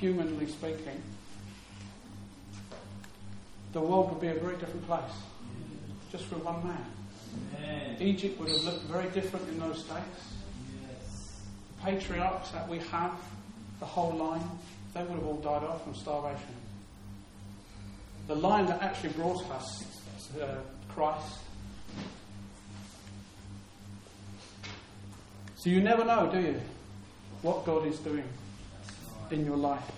humanly 0.00 0.46
speaking, 0.48 1.00
the 3.72 3.80
world 3.80 4.10
would 4.10 4.20
be 4.20 4.28
a 4.28 4.34
very 4.34 4.56
different 4.56 4.86
place 4.86 5.00
just 6.10 6.24
for 6.24 6.36
one 6.36 6.66
man. 6.66 6.84
Amen. 7.56 7.96
Egypt 8.00 8.38
would 8.38 8.50
have 8.50 8.64
looked 8.64 8.84
very 8.84 9.08
different 9.10 9.48
in 9.48 9.58
those 9.58 9.82
days. 9.84 9.98
Yes. 10.82 11.40
The 11.78 11.90
patriarchs 11.90 12.50
that 12.50 12.68
we 12.68 12.78
have, 12.78 13.18
the 13.80 13.86
whole 13.86 14.12
line, 14.12 14.46
they 14.94 15.02
would 15.02 15.14
have 15.14 15.24
all 15.24 15.36
died 15.36 15.64
off 15.64 15.84
from 15.84 15.94
starvation. 15.94 16.54
The 18.28 18.36
line 18.36 18.66
that 18.66 18.82
actually 18.82 19.10
brought 19.10 19.42
us 19.50 19.84
uh, 20.40 20.56
Christ. 20.88 21.38
So 25.56 25.70
you 25.70 25.80
never 25.80 26.04
know, 26.04 26.30
do 26.30 26.40
you, 26.40 26.60
what 27.42 27.64
God 27.64 27.86
is 27.86 27.98
doing 28.00 28.24
in 29.30 29.44
your 29.44 29.56
life. 29.56 29.91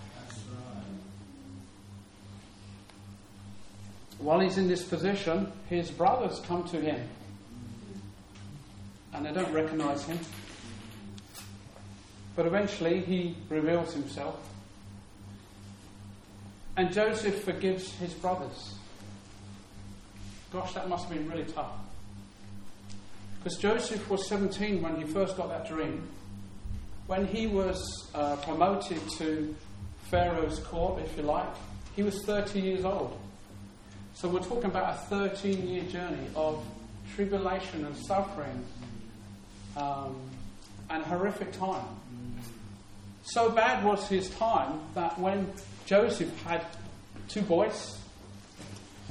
While 4.25 4.41
he's 4.41 4.57
in 4.57 4.69
this 4.69 4.83
position, 4.83 5.53
his 5.69 5.91
brothers 5.91 6.41
come 6.47 6.65
to 6.69 6.81
him 6.81 6.99
and 9.13 9.27
they 9.27 9.33
don't 9.33 9.53
recognize 9.53 10.03
him. 10.05 10.19
But 12.35 12.47
eventually 12.47 13.03
he 13.03 13.37
reveals 13.51 13.93
himself. 13.93 14.41
And 16.79 16.91
Joseph 16.91 17.45
forgives 17.45 17.93
his 17.97 18.15
brothers. 18.15 18.77
Gosh, 20.55 20.73
that 20.73 20.89
must 20.89 21.07
have 21.07 21.19
been 21.19 21.31
really 21.31 21.45
tough. 21.45 21.73
Because 23.43 23.59
Joseph 23.59 24.09
was 24.09 24.27
17 24.27 24.81
when 24.81 24.97
he 24.97 25.05
first 25.05 25.37
got 25.37 25.51
that 25.51 25.69
dream. 25.69 26.09
When 27.09 27.27
he 27.27 27.47
was 27.47 28.11
uh, 28.15 28.37
promoted 28.37 29.03
to 29.19 29.55
Pharaoh's 30.11 30.61
court, 30.61 31.03
if 31.03 31.15
you 31.15 31.25
like, 31.25 31.55
he 31.95 32.03
was 32.03 32.25
30 32.25 32.63
years 32.63 32.87
old. 32.87 33.21
So 34.15 34.29
we're 34.29 34.41
talking 34.41 34.67
about 34.67 34.95
a 34.95 34.99
13 34.99 35.67
year 35.67 35.83
journey 35.85 36.29
of 36.37 36.65
tribulation 37.15 37.85
and 37.85 37.97
suffering 37.97 38.65
um, 39.77 40.17
and 40.89 41.03
horrific 41.05 41.53
time. 41.53 41.85
So 43.25 43.51
bad 43.51 43.85
was 43.85 44.07
his 44.09 44.31
time 44.31 44.79
that 44.95 45.19
when 45.19 45.53
Joseph 45.87 46.43
had 46.45 46.65
two 47.29 47.43
boys, 47.43 47.99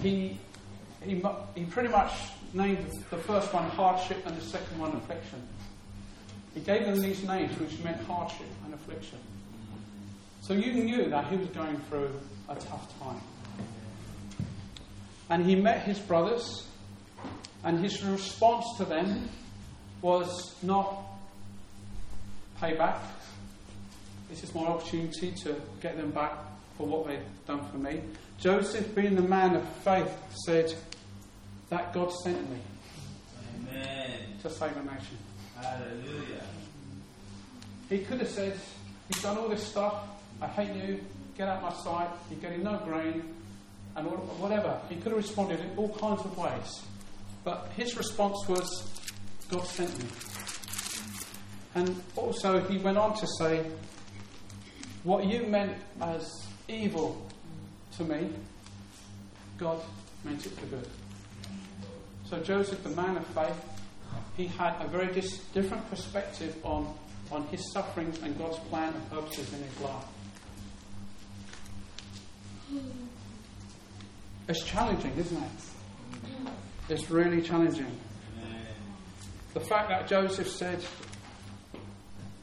he, 0.02 0.38
he, 1.02 1.22
he 1.56 1.66
pretty 1.66 1.90
much 1.90 2.12
named 2.54 3.04
the 3.10 3.18
first 3.18 3.54
one 3.54 3.70
hardship 3.72 4.26
and 4.26 4.38
the 4.38 4.46
second 4.46 4.80
one 4.80 4.94
affliction. 4.96 5.42
He 6.54 6.62
gave 6.62 6.86
them 6.86 7.02
these 7.02 7.24
names 7.24 7.60
which 7.60 7.78
meant 7.84 8.02
hardship 8.06 8.48
and 8.64 8.74
affliction. 8.74 9.20
So 10.42 10.54
you 10.54 10.74
knew 10.74 11.10
that 11.10 11.28
he 11.28 11.36
was 11.36 11.50
going 11.50 11.78
through 11.90 12.12
a 12.48 12.56
tough 12.56 13.00
time. 13.00 13.20
And 15.30 15.46
he 15.46 15.56
met 15.56 15.84
his 15.84 16.00
brothers, 16.00 16.68
and 17.64 17.80
his 17.80 18.04
response 18.04 18.66
to 18.78 18.86
them 18.86 19.30
was 20.02 20.56
not 20.62 21.02
payback. 22.62 22.98
This 24.30 24.44
is 24.44 24.54
my 24.54 24.62
opportunity 24.62 25.32
to 25.44 25.56
get 25.82 25.98
them 25.98 26.12
back 26.12 26.34
for 26.78 26.88
what 26.88 27.08
they've 27.08 27.20
done 27.48 27.66
for 27.70 27.78
me. 27.78 28.02
Joseph, 28.40 28.94
being 28.96 29.16
the 29.16 29.22
man 29.22 29.56
of 29.56 29.68
faith, 29.84 30.12
said 30.46 30.74
that 31.70 31.94
God 31.94 32.12
sent 32.12 32.50
me 32.50 32.58
Amen. 33.60 34.20
to 34.42 34.50
save 34.50 34.76
a 34.76 34.84
nation. 34.84 35.18
Hallelujah. 35.56 36.44
He 37.90 38.00
could 38.00 38.20
have 38.20 38.30
said, 38.30 38.60
You've 39.10 39.24
done 39.24 39.38
all 39.38 39.50
this 39.50 39.64
stuff, 39.64 39.96
I 40.42 40.48
hate 40.48 40.76
you, 40.76 41.00
get 41.38 41.48
out 41.48 41.62
my 41.62 41.74
sight, 41.74 42.10
you're 42.30 42.40
getting 42.40 42.64
no 42.64 42.78
grain, 42.86 43.24
and 43.96 44.08
whatever. 44.08 44.80
He 44.90 44.96
could 44.96 45.12
have 45.12 45.18
responded 45.18 45.60
in 45.60 45.72
all 45.78 45.90
kinds 45.90 46.22
of 46.22 46.38
ways. 46.38 46.82
But 47.44 47.72
his 47.76 47.96
response 47.98 48.38
was, 48.48 48.90
God 49.50 49.66
sent 49.68 49.98
me. 50.00 50.06
And 51.76 52.02
also, 52.16 52.60
he 52.62 52.78
went 52.78 52.98
on 52.98 53.16
to 53.18 53.28
say, 53.40 53.66
What 55.04 55.26
you 55.26 55.46
meant 55.48 55.76
as 56.02 56.48
evil 56.68 57.26
to 57.98 58.04
me, 58.04 58.30
God 59.58 59.80
meant 60.24 60.46
it 60.46 60.52
for 60.54 60.66
good. 60.68 60.88
So, 62.30 62.40
Joseph, 62.40 62.84
the 62.84 62.90
man 62.90 63.18
of 63.18 63.26
faith, 63.28 63.64
he 64.38 64.48
had 64.48 64.76
a 64.82 64.88
very 64.88 65.12
dis- 65.14 65.40
different 65.54 65.88
perspective 65.90 66.56
on, 66.64 66.94
on 67.32 67.44
his 67.48 67.72
sufferings 67.74 68.20
and 68.22 68.38
God's 68.38 68.60
plan 68.70 68.94
and 68.94 69.10
purposes 69.10 69.52
in 69.54 69.64
his 69.64 69.80
life. 69.82 70.06
It's 74.48 74.64
challenging, 74.64 75.14
isn't 75.18 75.38
it? 75.38 75.52
It's 76.90 77.10
really 77.10 77.42
challenging. 77.42 78.00
The 79.54 79.62
fact 79.62 79.90
that 79.90 80.08
Joseph 80.08 80.50
said 80.50 80.84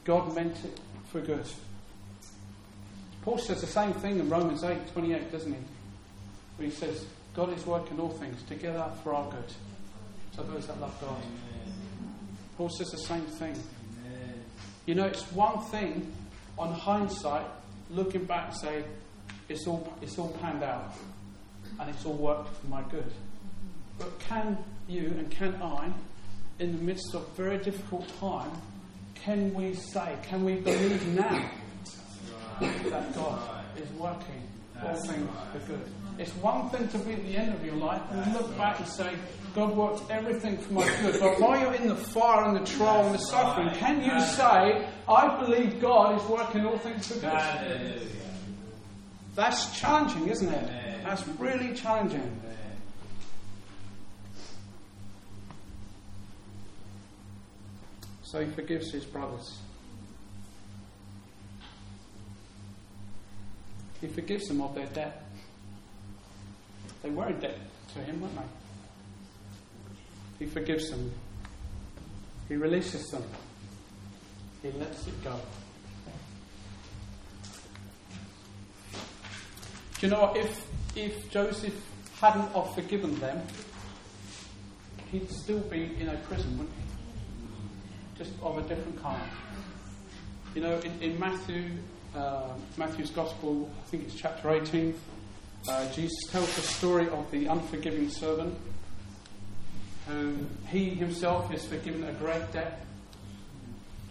God 0.03 0.33
meant 0.33 0.55
it 0.63 0.79
for 1.11 1.21
good. 1.21 1.45
Paul 3.21 3.37
says 3.37 3.61
the 3.61 3.67
same 3.67 3.93
thing 3.93 4.19
in 4.19 4.29
Romans 4.29 4.63
8 4.63 4.93
28, 4.93 5.31
doesn't 5.31 5.51
he? 5.51 5.59
Where 6.57 6.69
he 6.69 6.73
says, 6.73 7.05
God 7.35 7.55
is 7.55 7.65
working 7.65 7.99
all 7.99 8.09
things 8.09 8.41
together 8.43 8.89
for 9.03 9.13
our 9.13 9.29
good. 9.29 9.53
So 10.35 10.41
those 10.43 10.65
that 10.67 10.81
love 10.81 10.99
God. 10.99 11.21
Paul 12.57 12.69
says 12.69 12.89
the 12.89 12.97
same 12.97 13.25
thing. 13.25 13.55
You 14.87 14.95
know, 14.95 15.05
it's 15.05 15.31
one 15.31 15.59
thing 15.65 16.11
on 16.57 16.73
hindsight, 16.73 17.45
looking 17.91 18.25
back, 18.25 18.55
say, 18.55 18.83
it's 19.49 19.67
all, 19.67 19.93
it's 20.01 20.17
all 20.17 20.29
panned 20.41 20.63
out 20.63 20.95
and 21.79 21.89
it's 21.89 22.05
all 22.05 22.13
worked 22.13 22.55
for 22.57 22.67
my 22.67 22.81
good. 22.83 23.11
But 23.97 24.19
can 24.19 24.57
you 24.87 25.07
and 25.17 25.29
can 25.31 25.55
I, 25.61 25.91
in 26.59 26.77
the 26.77 26.83
midst 26.83 27.13
of 27.13 27.27
very 27.35 27.57
difficult 27.57 28.07
time, 28.19 28.51
can 29.15 29.53
we 29.53 29.73
say, 29.75 30.15
can 30.23 30.43
we 30.43 30.55
believe 30.55 31.05
now 31.07 31.49
that 32.59 33.15
God 33.15 33.63
is 33.77 33.89
working 33.91 34.47
all 34.83 34.95
things 34.95 35.29
for 35.51 35.59
good? 35.59 35.81
It's 36.17 36.31
one 36.35 36.69
thing 36.69 36.87
to 36.89 36.97
be 36.99 37.13
at 37.13 37.23
the 37.23 37.37
end 37.37 37.53
of 37.53 37.65
your 37.65 37.75
life 37.75 38.01
and 38.11 38.33
look 38.33 38.55
back 38.57 38.79
and 38.79 38.87
say, 38.87 39.13
God 39.55 39.75
worked 39.75 40.09
everything 40.09 40.57
for 40.57 40.73
my 40.73 40.85
good. 41.01 41.19
But 41.19 41.39
while 41.39 41.59
you're 41.59 41.73
in 41.73 41.87
the 41.87 41.95
fire 41.95 42.45
and 42.45 42.55
the 42.55 42.65
trial 42.65 43.05
and 43.05 43.13
the 43.15 43.19
suffering, 43.19 43.69
can 43.75 44.03
you 44.03 44.19
say, 44.21 44.87
I 45.07 45.37
believe 45.39 45.79
God 45.81 46.21
is 46.21 46.27
working 46.29 46.65
all 46.65 46.77
things 46.77 47.07
for 47.07 47.19
good? 47.19 48.01
That's 49.35 49.79
challenging, 49.79 50.27
isn't 50.27 50.49
it? 50.49 50.80
That's 51.03 51.27
really 51.39 51.73
challenging. 51.73 52.39
So 58.23 58.39
he 58.45 58.51
forgives 58.51 58.91
his 58.91 59.03
brothers. 59.03 59.57
He 63.99 64.07
forgives 64.07 64.47
them 64.47 64.61
of 64.61 64.73
their 64.73 64.87
debt. 64.87 65.25
They 67.03 67.09
were 67.09 67.27
in 67.27 67.39
debt 67.39 67.57
to 67.93 67.99
him, 67.99 68.21
weren't 68.21 68.35
they? 70.39 70.45
He 70.45 70.51
forgives 70.51 70.89
them. 70.89 71.11
He 72.47 72.55
releases 72.55 73.05
them. 73.09 73.23
He 74.61 74.71
lets 74.71 75.07
it 75.07 75.23
go. 75.23 75.39
You 80.01 80.09
know 80.09 80.21
what? 80.21 80.35
If, 80.35 80.67
if 80.95 81.29
Joseph 81.29 81.75
hadn't 82.19 82.51
have 82.53 82.73
forgiven 82.73 83.19
them, 83.19 83.39
he'd 85.11 85.29
still 85.29 85.59
be 85.59 85.91
in 85.99 86.09
a 86.09 86.17
prison, 86.27 86.57
wouldn't 86.57 86.75
he? 86.75 88.17
Just 88.17 88.31
of 88.41 88.57
a 88.57 88.61
different 88.63 88.99
kind. 89.01 89.29
You 90.55 90.61
know, 90.61 90.79
in, 90.79 91.01
in 91.03 91.19
Matthew, 91.19 91.69
uh, 92.15 92.49
Matthew's 92.77 93.11
Gospel, 93.11 93.69
I 93.79 93.89
think 93.89 94.05
it's 94.05 94.15
chapter 94.15 94.49
18, 94.49 94.95
uh, 95.69 95.91
Jesus 95.91 96.17
tells 96.31 96.55
the 96.55 96.61
story 96.63 97.07
of 97.09 97.29
the 97.29 97.45
unforgiving 97.45 98.09
servant 98.09 98.57
who 100.07 100.35
he 100.67 100.89
himself 100.89 101.53
is 101.53 101.63
forgiven 101.65 102.03
a 102.05 102.13
great 102.13 102.51
debt, 102.51 102.83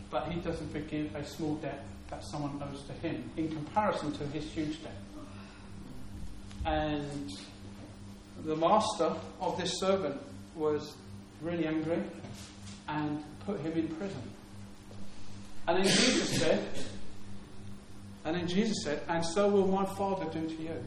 but 0.09 0.31
he 0.31 0.39
doesn't 0.41 0.71
forgive 0.71 1.15
a 1.17 1.25
small 1.25 1.57
debt 1.57 1.85
that 2.11 2.25
someone 2.31 2.63
owes 2.63 2.85
to 2.85 2.93
him 3.07 3.29
in 3.37 3.49
comparison 3.49 4.13
to 4.13 4.25
his 4.29 4.45
huge 4.45 4.81
debt. 4.85 4.95
And 6.65 7.31
the 8.45 8.57
master 8.57 9.13
of 9.41 9.59
this 9.59 9.79
servant 9.81 10.21
was 10.55 10.95
really 11.41 11.67
angry 11.67 12.03
and 12.89 13.23
put 13.47 13.61
him 13.61 13.73
in 13.73 13.89
prison. 13.89 14.23
And 15.67 15.79
then 15.79 15.85
Jesus 15.85 16.39
said, 16.39 16.65
and 18.25 18.37
then 18.37 18.49
Jesus 18.49 18.83
said, 18.85 19.03
and 19.09 19.25
so 19.25 19.49
will 19.49 19.67
my 19.67 19.85
Father 19.85 20.27
do 20.27 20.47
to 20.47 20.63
you 20.63 20.85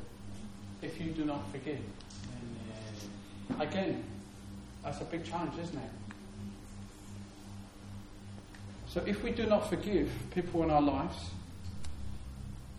if 0.82 1.00
you 1.00 1.12
do 1.12 1.26
not 1.26 1.50
forgive. 1.52 1.80
Amen. 3.50 3.68
Again, 3.68 4.04
that's 4.84 5.02
a 5.02 5.06
big 5.06 5.24
challenge, 5.24 5.54
isn't 5.62 5.78
it? 5.78 5.90
So 8.88 9.02
if 9.08 9.24
we 9.24 9.32
do 9.32 9.48
not 9.48 9.70
forgive 9.70 10.12
people 10.36 10.62
in 10.64 10.70
our 10.70 10.82
lives, 10.82 11.18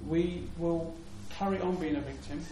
we 0.07 0.45
will 0.59 0.95
carry 1.31 1.61
on 1.61 1.77
being 1.77 1.97
a 1.97 2.01
victim 2.01 2.45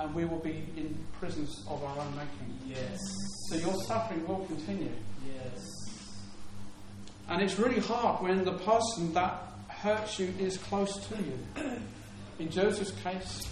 and 0.00 0.14
we 0.14 0.24
will 0.24 0.38
be 0.38 0.64
in 0.76 0.96
prisons 1.18 1.62
of 1.68 1.84
our 1.84 1.98
own 1.98 2.16
making. 2.16 2.58
Yes. 2.66 2.98
So 3.48 3.56
your 3.56 3.74
suffering 3.82 4.26
will 4.26 4.46
continue. 4.46 4.90
Yes. 5.26 6.30
And 7.28 7.42
it's 7.42 7.58
really 7.58 7.80
hard 7.80 8.22
when 8.22 8.42
the 8.44 8.54
person 8.54 9.12
that 9.12 9.42
hurts 9.68 10.18
you 10.18 10.32
is 10.38 10.56
close 10.56 10.96
to 11.08 11.16
you. 11.16 11.38
In 12.38 12.50
Joseph's 12.50 12.92
case, 13.02 13.46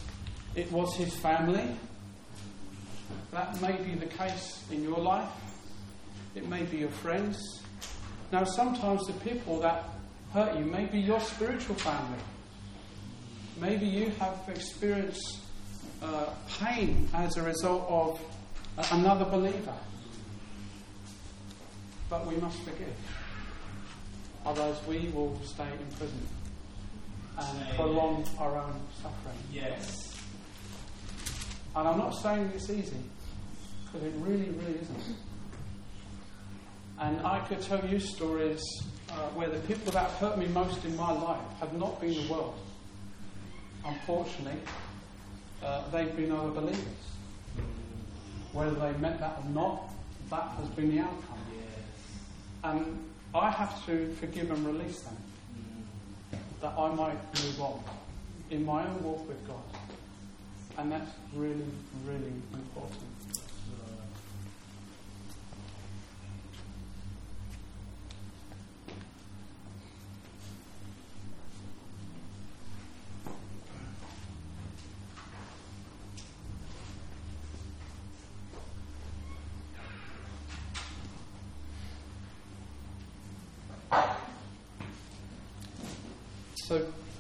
it 0.55 0.73
was 0.73 0.95
his 0.97 1.15
family. 1.17 1.69
That 3.31 3.61
may 3.61 3.77
be 3.83 3.95
the 3.95 4.07
case 4.07 4.65
in 4.73 4.83
your 4.83 4.99
life. 4.99 5.29
It 6.35 6.49
may 6.49 6.63
be 6.63 6.79
your 6.79 6.89
friends. 6.89 7.63
Now, 8.33 8.45
sometimes 8.45 9.07
the 9.07 9.13
people 9.13 9.61
that 9.61 9.85
hurt 10.33 10.59
you 10.59 10.65
may 10.65 10.87
be 10.87 10.99
your 10.99 11.21
spiritual 11.21 11.75
family. 11.75 12.23
Maybe 13.61 13.87
you 13.87 14.11
have 14.19 14.39
experienced 14.49 15.41
uh, 16.03 16.27
pain 16.61 17.09
as 17.15 17.37
a 17.37 17.43
result 17.43 17.87
of 17.89 18.21
another 18.93 19.25
believer. 19.25 19.75
But 22.09 22.27
we 22.27 22.37
must 22.37 22.59
forgive. 22.61 22.95
Otherwise, 24.47 24.77
we 24.87 25.11
will 25.15 25.39
stay 25.45 25.67
in 25.67 25.97
prison 25.97 26.27
and 27.39 27.77
prolong 27.77 28.27
our 28.39 28.57
own 28.59 28.81
suffering. 29.03 29.39
Yes. 29.53 30.17
And 31.77 31.87
I'm 31.87 31.99
not 31.99 32.15
saying 32.17 32.51
it's 32.55 32.71
easy, 32.71 32.97
because 33.85 34.07
it 34.07 34.15
really, 34.19 34.49
really 34.51 34.79
isn't. 34.81 35.17
And 37.01 37.25
I 37.25 37.41
could 37.41 37.61
tell 37.61 37.85
you 37.87 38.01
stories 38.01 38.63
uh, 39.11 39.29
where 39.35 39.49
the 39.49 39.61
people 39.61 39.93
that 39.93 40.11
hurt 40.13 40.39
me 40.39 40.47
most 40.47 40.85
in 40.85 40.97
my 40.97 41.13
life 41.13 41.41
have 41.61 41.73
not 41.75 42.01
been 42.01 42.15
the 42.15 42.33
world. 42.33 42.59
Unfortunately, 43.85 44.59
uh, 45.65 45.89
they've 45.91 46.15
been 46.17 46.33
other 46.33 46.51
believers. 46.51 46.83
Whether 48.53 48.75
they 48.77 48.93
meant 48.99 49.21
that 49.21 49.41
or 49.45 49.51
not, 49.51 49.91
that 50.31 50.49
has 50.59 50.69
been 50.69 50.95
the 50.95 51.03
outcome. 51.03 51.39
And 52.65 52.99
I 53.35 53.51
have 53.51 53.85
to 53.87 54.13
forgive 54.15 54.51
and 54.51 54.67
release 54.67 55.01
them 55.01 55.17
that 56.61 56.73
I 56.77 56.95
might 56.95 57.19
move 57.45 57.61
on 57.61 57.81
in 58.51 58.65
my 58.65 58.87
own 58.87 59.03
walk 59.03 59.29
with 59.29 59.47
God. 59.47 59.63
And 60.77 60.91
that's 60.91 61.11
really, 61.35 61.65
really 62.07 62.33
important. 62.53 63.03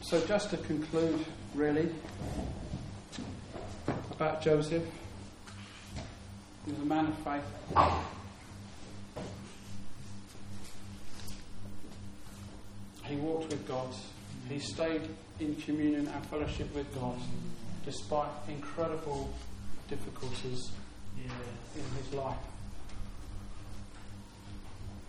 So, 0.08 0.18
just 0.24 0.48
to 0.48 0.56
conclude, 0.56 1.22
really, 1.54 1.90
about 4.10 4.40
Joseph. 4.40 4.82
He 6.64 6.72
was 6.72 6.80
a 6.80 6.84
man 6.86 7.08
of 7.08 7.18
faith. 7.18 7.42
He 13.04 13.16
walked 13.16 13.50
with 13.50 13.68
God. 13.68 13.88
He 14.48 14.58
stayed 14.60 15.02
in 15.40 15.54
communion 15.56 16.08
and 16.08 16.26
fellowship 16.28 16.74
with 16.74 16.86
God 16.98 17.18
despite 17.84 18.30
incredible 18.48 19.30
difficulties 19.90 20.70
in 21.22 21.82
his 22.02 22.14
life. 22.14 22.38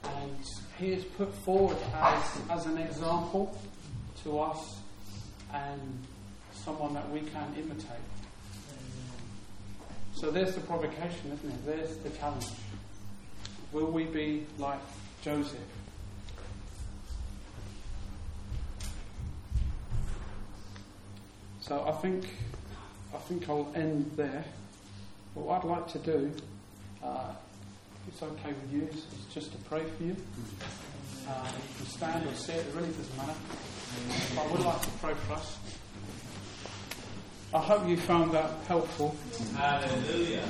And 0.04 0.36
he 0.78 0.92
is 0.92 1.06
put 1.06 1.34
forward 1.46 1.78
as, 1.96 2.42
as 2.50 2.66
an 2.66 2.78
example 2.78 3.58
to 4.24 4.42
us 4.42 4.80
and 5.54 6.06
someone 6.54 6.94
that 6.94 7.10
we 7.10 7.22
can 7.22 7.54
imitate. 7.58 8.06
So 10.14 10.32
there's 10.32 10.54
the 10.54 10.62
provocation, 10.62 11.32
isn't 11.34 11.50
it? 11.50 11.66
There's 11.66 11.98
the 11.98 12.10
challenge. 12.10 12.48
Will 13.72 13.86
we 13.86 14.06
be 14.06 14.46
like 14.58 14.80
Joseph? 15.22 15.60
So 21.62 21.86
I 21.88 21.92
think 22.02 22.26
I 23.14 23.18
think 23.18 23.48
I'll 23.48 23.72
end 23.76 24.12
there. 24.16 24.44
But 25.36 25.42
what 25.42 25.64
I'd 25.64 25.70
like 25.70 25.88
to 25.90 26.00
do, 26.00 26.32
uh, 27.04 27.32
if 28.08 28.14
it's 28.14 28.24
okay 28.24 28.50
with 28.50 28.74
you, 28.74 28.90
is 28.92 29.06
just 29.34 29.52
to 29.52 29.58
pray 29.70 29.84
for 29.98 30.04
you. 30.04 30.16
Uh, 31.28 31.46
you 31.46 31.76
can 31.78 31.86
stand 31.86 32.28
or 32.28 32.34
sit, 32.34 32.56
it 32.56 32.74
really 32.76 32.88
doesn't 32.88 33.18
matter. 33.18 33.34
But 34.36 34.46
I 34.46 34.52
would 34.52 34.62
like 34.62 34.82
to 34.82 34.90
pray 35.02 35.14
for 35.14 35.34
us. 35.34 35.58
I 37.54 37.60
hope 37.60 37.88
you 37.88 37.98
found 37.98 38.32
that 38.34 38.52
helpful. 38.68 39.16
Hallelujah. 39.56 40.48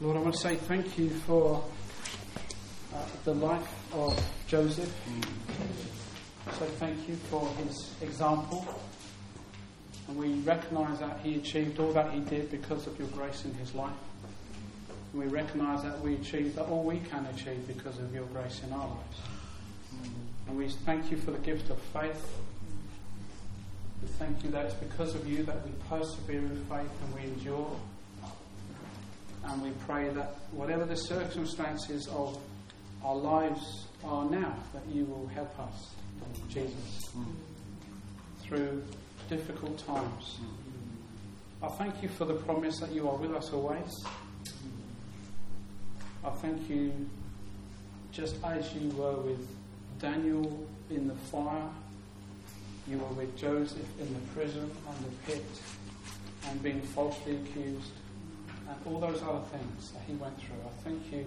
Lord, 0.00 0.16
I 0.18 0.20
want 0.20 0.34
to 0.34 0.40
say 0.40 0.54
thank 0.54 0.98
you 0.98 1.10
for 1.10 1.64
the 3.26 3.34
life 3.34 3.92
of 3.92 4.16
Joseph. 4.46 4.94
So 6.60 6.64
thank 6.78 7.08
you 7.08 7.16
for 7.16 7.44
his 7.56 7.92
example. 8.00 8.64
And 10.06 10.16
we 10.16 10.34
recognise 10.42 11.00
that 11.00 11.18
he 11.24 11.34
achieved 11.34 11.80
all 11.80 11.90
that 11.90 12.12
he 12.12 12.20
did 12.20 12.52
because 12.52 12.86
of 12.86 12.96
your 13.00 13.08
grace 13.08 13.44
in 13.44 13.52
his 13.54 13.74
life. 13.74 13.90
And 15.10 15.20
we 15.20 15.26
recognise 15.26 15.82
that 15.82 16.00
we 16.02 16.14
achieved 16.14 16.56
all 16.56 16.84
we 16.84 16.98
can 17.00 17.26
achieve 17.26 17.66
because 17.66 17.98
of 17.98 18.14
your 18.14 18.26
grace 18.26 18.62
in 18.64 18.72
our 18.72 18.86
lives. 18.86 19.18
And 20.46 20.56
we 20.56 20.68
thank 20.68 21.10
you 21.10 21.16
for 21.16 21.32
the 21.32 21.38
gift 21.38 21.68
of 21.68 21.80
faith. 21.80 22.38
We 24.02 24.08
thank 24.20 24.44
you 24.44 24.50
that 24.50 24.66
it's 24.66 24.74
because 24.74 25.16
of 25.16 25.28
you 25.28 25.42
that 25.42 25.64
we 25.64 25.72
persevere 25.88 26.42
in 26.42 26.64
faith 26.66 26.92
and 27.02 27.14
we 27.16 27.22
endure. 27.22 27.76
And 29.46 29.62
we 29.64 29.70
pray 29.84 30.10
that 30.10 30.36
whatever 30.52 30.84
the 30.84 30.94
circumstances 30.94 32.06
of 32.06 32.38
our 33.06 33.14
lives 33.14 33.86
are 34.04 34.24
now, 34.24 34.52
that 34.74 34.82
you 34.92 35.04
will 35.04 35.28
help 35.28 35.56
us, 35.60 35.90
Jesus, 36.48 37.08
through 38.40 38.82
difficult 39.30 39.78
times. 39.86 40.38
I 41.62 41.68
thank 41.68 42.02
you 42.02 42.08
for 42.08 42.24
the 42.24 42.34
promise 42.34 42.80
that 42.80 42.90
you 42.90 43.08
are 43.08 43.14
with 43.14 43.32
us 43.32 43.52
always. 43.52 44.04
I 46.24 46.30
thank 46.30 46.68
you 46.68 46.92
just 48.10 48.42
as 48.42 48.74
you 48.74 48.90
were 48.90 49.14
with 49.14 49.46
Daniel 50.00 50.66
in 50.90 51.06
the 51.06 51.14
fire, 51.14 51.68
you 52.88 52.98
were 52.98 53.14
with 53.14 53.36
Joseph 53.36 53.86
in 54.00 54.12
the 54.12 54.20
prison 54.34 54.68
and 54.88 55.06
the 55.06 55.32
pit 55.32 55.44
and 56.48 56.60
being 56.60 56.80
falsely 56.80 57.36
accused 57.36 57.92
and 58.68 58.76
all 58.84 58.98
those 58.98 59.22
other 59.22 59.44
things 59.52 59.92
that 59.92 60.02
he 60.08 60.14
went 60.14 60.36
through. 60.40 60.56
I 60.64 60.82
thank 60.82 61.12
you 61.12 61.24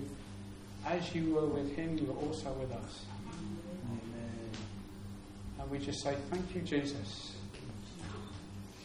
as 0.85 1.13
you 1.13 1.33
were 1.33 1.45
with 1.45 1.75
him, 1.75 1.97
you 1.97 2.05
were 2.05 2.19
also 2.27 2.51
with 2.53 2.71
us. 2.71 3.05
Amen. 3.85 4.49
And 5.59 5.69
we 5.69 5.79
just 5.79 6.01
say, 6.01 6.15
Thank 6.29 6.55
you, 6.55 6.61
Jesus 6.61 7.33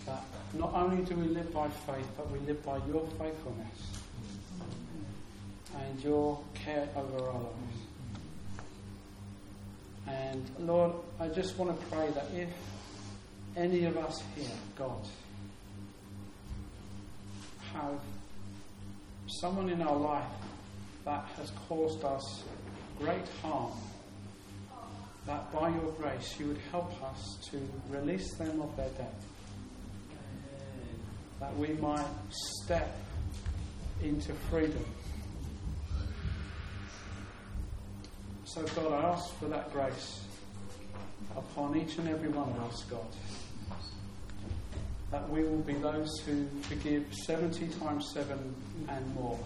that 0.06 0.24
not 0.54 0.72
only 0.74 1.02
do 1.04 1.14
we 1.14 1.28
live 1.28 1.52
by 1.52 1.68
faith, 1.68 2.06
but 2.16 2.30
we 2.30 2.38
live 2.40 2.62
by 2.64 2.76
your 2.88 3.06
faithfulness 3.18 4.02
and 5.80 6.04
your 6.04 6.38
care 6.54 6.88
over 6.96 7.28
our 7.28 7.34
lives. 7.34 7.80
And 10.06 10.50
Lord, 10.60 10.92
I 11.18 11.28
just 11.28 11.56
want 11.56 11.78
to 11.78 11.86
pray 11.86 12.10
that 12.10 12.26
if 12.34 12.48
any 13.56 13.84
of 13.84 13.96
us 13.96 14.22
here, 14.36 14.46
God, 14.76 15.06
have 17.72 17.98
someone 19.26 19.70
in 19.70 19.80
our 19.80 19.96
life 19.96 20.26
that 21.04 21.24
has 21.36 21.50
caused 21.68 22.04
us 22.04 22.42
great 22.98 23.28
harm, 23.42 23.72
that 25.26 25.52
by 25.52 25.68
your 25.68 25.92
grace 25.92 26.34
you 26.38 26.48
would 26.48 26.60
help 26.70 26.90
us 27.02 27.38
to 27.50 27.60
release 27.88 28.34
them 28.34 28.60
of 28.62 28.76
their 28.76 28.90
debt 28.90 29.14
that 31.44 31.56
we 31.58 31.68
might 31.74 32.06
step 32.30 32.96
into 34.02 34.32
freedom. 34.50 34.84
So, 38.44 38.62
God, 38.62 38.92
I 38.92 39.08
ask 39.10 39.34
for 39.38 39.46
that 39.46 39.70
grace 39.70 40.24
upon 41.36 41.76
each 41.76 41.98
and 41.98 42.08
every 42.08 42.28
one 42.30 42.48
of 42.48 42.72
us, 42.72 42.84
God. 42.84 43.06
That 45.10 45.28
we 45.28 45.42
will 45.42 45.62
be 45.62 45.74
those 45.74 46.10
who 46.24 46.46
forgive 46.62 47.12
70 47.12 47.68
times 47.78 48.10
7 48.14 48.54
and 48.88 49.14
more 49.14 49.38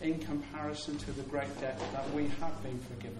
in 0.00 0.18
comparison 0.18 0.96
to 0.98 1.12
the 1.12 1.22
great 1.22 1.60
debt 1.60 1.78
that 1.92 2.10
we 2.12 2.28
have 2.40 2.62
been 2.62 2.78
forgiven. 2.80 3.18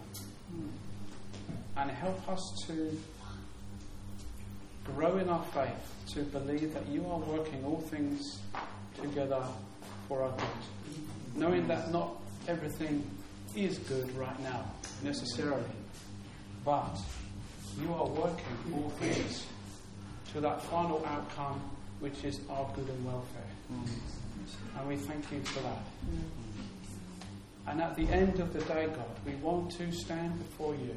And 1.76 1.90
help 1.90 2.28
us 2.28 2.40
to 2.66 2.98
grow 4.84 5.18
in 5.18 5.28
our 5.28 5.44
faith 5.46 6.14
to 6.14 6.22
believe 6.22 6.74
that 6.74 6.86
you 6.88 7.06
are 7.06 7.18
working 7.18 7.64
all 7.64 7.80
things 7.80 8.40
together 9.00 9.42
for 10.08 10.22
our 10.22 10.32
good. 10.32 11.36
Knowing 11.36 11.68
that 11.68 11.92
not 11.92 12.16
everything 12.48 13.08
is 13.54 13.78
good 13.78 14.14
right 14.16 14.40
now, 14.40 14.64
necessarily, 15.02 15.62
but 16.64 16.98
you 17.80 17.92
are 17.92 18.06
working 18.06 18.74
all 18.74 18.90
things 18.98 19.46
to 20.32 20.40
that 20.40 20.62
final 20.64 21.04
outcome, 21.06 21.60
which 22.00 22.24
is 22.24 22.40
our 22.48 22.68
good 22.74 22.88
and 22.88 23.04
welfare. 23.04 23.42
Mm. 23.72 23.88
And 24.78 24.88
we 24.88 24.96
thank 24.96 25.30
you 25.30 25.40
for 25.42 25.60
that. 25.60 25.78
And 27.66 27.80
at 27.80 27.94
the 27.96 28.08
end 28.08 28.40
of 28.40 28.52
the 28.52 28.60
day, 28.60 28.86
God, 28.86 29.06
we 29.24 29.32
want 29.36 29.70
to 29.72 29.92
stand 29.92 30.38
before 30.38 30.74
you 30.74 30.96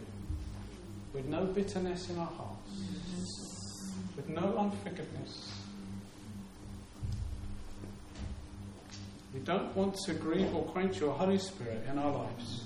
with 1.13 1.25
no 1.25 1.45
bitterness 1.45 2.09
in 2.09 2.17
our 2.17 2.25
hearts, 2.25 3.91
with 4.15 4.27
no 4.29 4.57
unforgiveness. 4.57 5.51
We 9.33 9.39
don't 9.41 9.75
want 9.75 9.95
to 10.05 10.13
grieve 10.13 10.53
or 10.55 10.63
quench 10.63 10.99
your 10.99 11.13
Holy 11.13 11.39
Spirit 11.39 11.83
in 11.89 11.97
our 11.97 12.11
lives. 12.11 12.65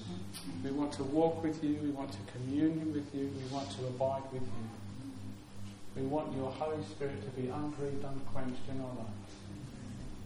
We 0.63 0.71
want 0.71 0.91
to 0.93 1.03
walk 1.03 1.43
with 1.43 1.63
you, 1.63 1.77
we 1.81 1.89
want 1.89 2.11
to 2.11 2.17
commune 2.31 2.93
with 2.93 3.13
you, 3.15 3.31
we 3.35 3.53
want 3.53 3.69
to 3.71 3.87
abide 3.87 4.23
with 4.31 4.41
you. 4.41 4.69
We 5.95 6.03
want 6.03 6.35
your 6.35 6.51
Holy 6.51 6.83
Spirit 6.83 7.21
to 7.23 7.41
be 7.41 7.47
ungrieved, 7.49 8.03
unquenched 8.03 8.61
in 8.69 8.79
our 8.81 8.95
lives. 8.95 9.33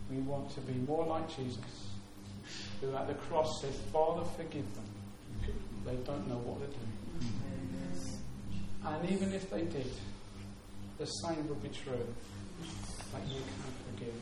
We 0.09 0.17
want 0.17 0.49
to 0.55 0.61
be 0.61 0.73
more 0.73 1.05
like 1.05 1.29
Jesus, 1.35 1.90
who 2.81 2.95
at 2.95 3.07
the 3.07 3.13
cross 3.13 3.61
said, 3.61 3.73
Father, 3.93 4.23
forgive 4.37 4.65
them. 4.75 4.85
They 5.85 5.95
don't 6.05 6.27
know 6.27 6.37
what 6.37 6.59
they're 6.59 6.67
doing. 6.67 7.01
And 8.83 9.09
even 9.11 9.33
if 9.33 9.49
they 9.49 9.61
did, 9.61 9.91
the 10.97 11.05
same 11.05 11.47
would 11.47 11.61
be 11.61 11.69
true 11.69 12.05
that 13.13 13.21
you 13.27 13.41
can 13.41 13.95
forgive. 13.95 14.13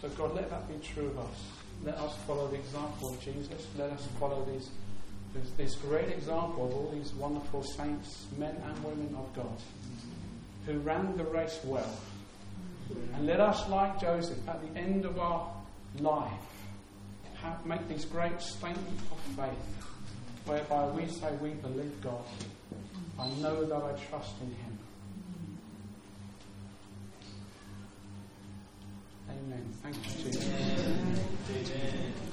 So, 0.00 0.08
God, 0.10 0.34
let 0.34 0.48
that 0.50 0.68
be 0.68 0.86
true 0.86 1.08
of 1.08 1.18
us. 1.18 1.44
Let 1.84 1.96
us 1.96 2.16
follow 2.26 2.48
the 2.48 2.56
example 2.56 3.14
of 3.14 3.20
Jesus. 3.22 3.66
Let 3.78 3.90
us 3.90 4.06
follow 4.18 4.46
these, 4.50 4.70
this, 5.34 5.50
this 5.56 5.74
great 5.76 6.08
example 6.08 6.66
of 6.66 6.72
all 6.74 6.90
these 6.94 7.12
wonderful 7.14 7.62
saints, 7.62 8.26
men 8.38 8.56
and 8.64 8.84
women 8.84 9.14
of 9.18 9.34
God, 9.34 9.58
who 10.66 10.78
ran 10.80 11.16
the 11.16 11.24
race 11.24 11.58
well. 11.64 11.90
And 13.14 13.26
let 13.26 13.40
us, 13.40 13.68
like 13.68 14.00
Joseph, 14.00 14.48
at 14.48 14.60
the 14.62 14.78
end 14.78 15.04
of 15.04 15.18
our 15.18 15.52
life. 15.98 16.30
Have, 17.42 17.64
make 17.64 17.88
these 17.88 18.04
great 18.04 18.40
statements 18.40 19.02
of 19.10 19.18
faith 19.36 19.86
whereby 20.44 20.86
we 20.86 21.06
say 21.06 21.32
we 21.40 21.50
believe 21.50 22.00
God. 22.02 22.24
I 23.18 23.28
know 23.40 23.64
that 23.64 23.82
I 23.82 23.92
trust 24.08 24.34
in 24.40 24.48
Him. 24.48 24.78
Amen. 29.30 29.72
Thank 29.82 29.96
you, 29.96 30.24
Jesus. 30.24 30.48
Amen. 30.48 32.30